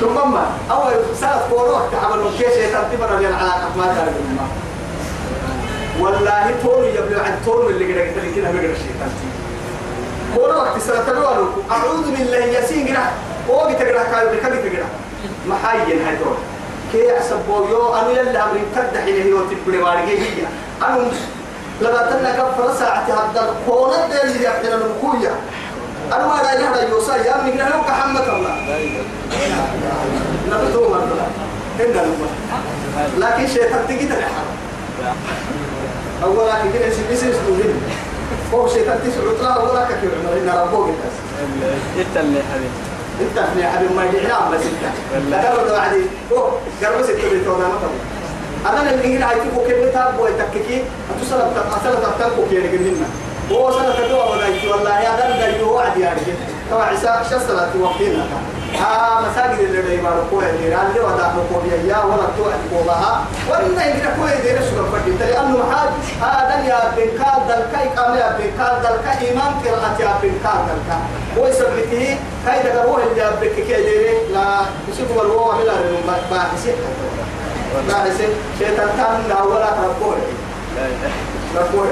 ثم 0.00 0.32
ما 0.32 0.46
أول 0.70 0.92
سنة 1.20 1.40
كوروح 1.50 1.82
تعمل 1.92 2.24
من 2.24 2.30
كيش 2.38 2.56
يتنتبر 2.56 3.16
على 3.16 3.28
العلاقة؟ 3.28 3.68
ما 3.76 3.84
تعرف 3.84 4.14
الماء 4.30 4.48
والله 6.00 6.54
تون 6.62 6.84
يبلغ 6.84 7.20
عن 7.24 7.38
تون 7.44 7.66
اللي 7.66 7.84
قد 7.84 8.08
قلت 8.08 8.24
لك 8.24 8.34
كده 8.36 8.50
بقرا 8.50 8.72
الشيطان 8.72 9.10
كل 10.34 10.40
وقت 10.40 10.80
تلوانو 11.06 11.46
أعوذ 11.70 12.10
بالله 12.16 12.36
ياسين 12.36 12.88
قرا 12.88 13.04
وقت 13.48 13.72
تقرا 13.82 14.02
كاي 14.02 14.26
بكذا 14.36 14.56
تقرا 14.56 14.88
محاين 15.46 16.06
هاي 16.06 16.16
دول 16.16 16.36
كي 16.92 17.08
يحسب 17.08 17.40
يو 17.48 17.94
أنا 17.94 18.10
يلا 18.10 18.44
أمري 18.44 18.62
كدح 18.76 19.02
إليه 19.02 19.34
وتبري 19.34 19.78
مارجي 19.78 20.18
هي 20.18 20.46
أنا 20.82 21.10
لما 21.80 22.10
تنا 22.10 22.30
كفر 22.32 22.74
ساعة 22.78 23.04
هذا 23.04 23.52
الكونة 23.52 24.22
اللي 24.22 24.44
يحتنا 24.44 24.74
الكوية 24.74 25.32
أنا 26.12 26.26
ما 26.26 26.34
رأي 26.34 26.64
هذا 26.64 26.82
يا 27.26 27.42
من 27.42 27.60
هنا 27.60 27.82
كحمد 27.88 28.28
الله 28.28 29.04
نبتو 30.48 30.88
مرة 30.90 31.26
هنا 31.78 32.02
لكن 33.18 33.46
شيطان 33.46 33.86
تجي 33.88 34.06
تلحق 34.06 34.44
أولا 36.24 36.54
كده 36.74 36.90
سبيس 36.90 37.20
سنين 37.20 37.82
هو 38.54 38.68
شيطان 38.68 38.98
تسعود 39.04 39.40
لا 39.42 39.48
أولا 39.48 39.84
كثير 39.84 40.10
من 40.10 40.48
إن 40.48 40.58
ربوك 40.58 40.88
الناس 40.88 41.14
إنت 41.98 42.16
اللي 42.16 42.40
حبيبي. 42.52 42.70
إنت 43.20 43.38
في 43.54 43.66
حبيب 43.66 43.92
ما 43.96 44.04
يجي 44.04 44.26
نعم 44.28 44.52
بس 44.52 44.60
إنت. 44.60 45.30
لا 45.30 45.54
ترى 45.54 45.64
ده 45.68 45.80
عادي 45.80 46.02
هو 46.32 46.36
قرب 46.82 47.02
ست 47.02 47.10
بيت 47.10 47.46
ولا 47.48 47.68
ما 47.68 47.78
أنا 48.70 48.90
اللي 48.90 49.16
هنا 49.18 49.26
تبغى 49.32 49.74
كم 49.74 49.92
تاب 49.92 50.18
ويتككي 50.20 50.82
أتصل 51.10 51.40
أتصل 51.40 52.02
تبتكو 52.02 52.42
كي 52.50 52.58
نجننا 52.58 53.06
هو 53.52 53.72
سنة 53.72 53.94
تدوا 54.06 54.24
ولا 54.24 54.48
يجي 54.48 54.68
والله 54.68 55.00
يا 55.00 55.10
دم 55.10 55.38
ده 55.40 55.46
يو 55.56 55.78
عادي 55.78 56.00
يعني. 56.00 56.20
طبعا 56.70 56.84
عيسى 56.84 57.20
شصلة 57.30 57.68
وقتنا 57.80 58.26
ها 58.74 59.20
مساجد 59.20 59.58
اللي 59.60 59.82
ده 59.82 59.92
يبارك 59.92 60.24
كوه 60.30 60.50
اللي 60.50 60.66
اللي 60.66 61.00
ودا 61.00 61.32
كوه 61.52 61.62
يا 61.86 61.98
ولا 62.04 62.26
توعد 62.38 62.60
كوها 62.70 63.24
وإن 63.50 63.70
يجري 63.72 64.08
كوه 64.18 64.28
ده 64.30 64.60
رسول 64.60 64.86
فدي. 64.92 65.10
لأنه 65.10 65.58
حاج. 65.72 65.88
هذا 66.22 66.64
يا 66.68 66.80
بنكال 66.96 67.40
دلكا 67.48 67.80
يقام 67.84 68.14
يا 68.16 68.36
بنكال 68.38 68.74
دلكا 68.82 69.12
إمام 69.32 69.52
قراءة 69.64 69.96
يا 70.00 70.12
بنكال 70.22 70.58
دلكا 70.68 70.98
هو 71.38 71.46
يثبته 71.46 72.16
كاي 72.46 72.62
ده 72.62 72.84
هو 72.84 72.98
اللي 72.98 73.22
يبكي 73.42 73.62
كده 73.68 74.12
لا 74.32 74.60
يشوف 74.88 75.10
الوضع 75.24 75.54
ولا 75.56 75.72
باحث 76.30 76.68
باحث 77.88 78.20
شيطان 78.58 78.88
كان 78.96 79.36
أولا 79.40 79.66
ربوه 79.84 80.16
ربوه 81.56 81.86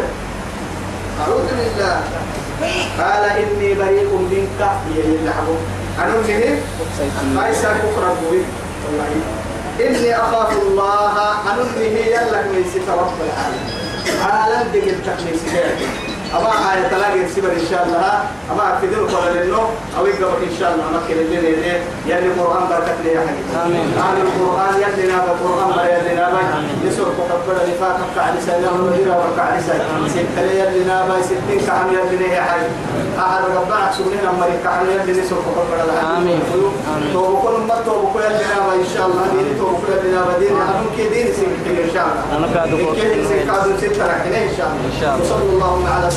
أعوذ 1.21 1.43
بالله. 1.49 2.01
قال 3.01 3.25
إني 3.25 3.75
بريء 3.75 4.09
منك. 4.31 4.61
يا 4.97 5.05
يلعبون 5.05 5.59
أنا 5.99 6.17
منه 6.17 7.49
يسأل 7.49 7.75
بكرة 7.75 8.17
إني 9.81 10.17
أخاف 10.17 10.53
الله 10.63 11.13
أنا 11.53 11.63
منه 11.77 11.99
يلا 11.99 12.43
من 12.43 12.65
رب 12.89 13.13
العالمين. 13.27 13.71
عالم 14.23 14.69
دقل 14.73 14.97
تكنيس 15.07 15.41
أما 16.35 16.51
آية 16.73 16.89
تلاقي 16.89 17.29
سبر 17.35 17.53
إن 17.61 17.67
شاء 17.71 17.83
الله. 17.87 18.15
أما 18.53 18.79
في 18.81 18.87
ذل 18.87 19.07
قول 19.13 19.35
لأنه 19.35 19.63
أو 19.99 20.07
يقبل 20.07 20.43
إن 20.51 20.55
شاء 20.59 20.71
الله. 20.75 20.87
مكين 20.97 21.19
الدنيا 21.19 21.41
دي 21.41 21.73
يلي 22.11 22.27
القرآن 22.27 22.65
بركت 22.71 22.99
لي 23.05 23.11
حبيبي. 23.11 23.43
آمين. 23.65 23.89
القرآن 24.27 24.75
يلي 24.83 25.05
نابا 25.13 25.31
القرآن 25.37 25.69
برا 25.77 25.85
يلي 25.95 26.15
نابا 26.21 26.41
يسر 26.85 27.05
قبل 27.05 27.57
نفاق 27.71 27.99
كعلي 28.17 28.41
سنة 28.47 28.69
ونجرى 28.75 29.17
وكعلي 29.25 29.61
سنة 29.69 29.85
ست 30.15 30.37
لي 30.47 30.55
يلي 30.61 30.85
نابا 30.85 31.23
ستين 31.23 31.61
كعم 31.67 31.89
يلي 31.97 32.17
لي 32.17 32.29
يا 32.35 32.43
حبيبي 32.43 32.75
أحد 33.19 33.43
ربنا 33.57 33.93
سبحانه 33.97 34.31
أمري 34.31 34.57
كعم 34.65 34.87
يلي 34.91 35.13
نسر 35.21 35.37
قبل 35.37 35.91
آمين. 36.17 36.41
آمين. 36.97 37.13
توبكون 37.13 37.67
ما 37.69 37.77
توبكون 37.87 38.23
يلي 38.23 38.45
نابا 38.55 38.73
إن 38.83 38.89
شاء 38.95 39.07
الله. 39.07 39.23
ديني 39.33 39.53
توبكون 39.61 39.91
يلي 39.97 40.11
نابا 40.17 40.39
ديني 40.39 40.61
أنو 40.71 40.89
كي 40.97 41.09
ديني 41.09 41.31
سيكتين 41.39 41.77
إن 41.87 41.91
شاء 41.95 42.05
الله. 42.09 42.23
أنا 42.37 42.47
قاعد 42.55 42.69
أقول. 42.69 42.95
كي 42.95 43.25
سيكادو 43.31 43.71
ستة 43.83 44.07
رحنا 44.07 44.39
إن 44.49 44.53
شاء 44.57 44.69
الله. 44.71 44.85
إن 44.91 44.95
شاء 45.01 45.11
الله. 45.15 45.25
وصلى 45.25 45.49
الله 45.53 45.77
على 45.95 46.11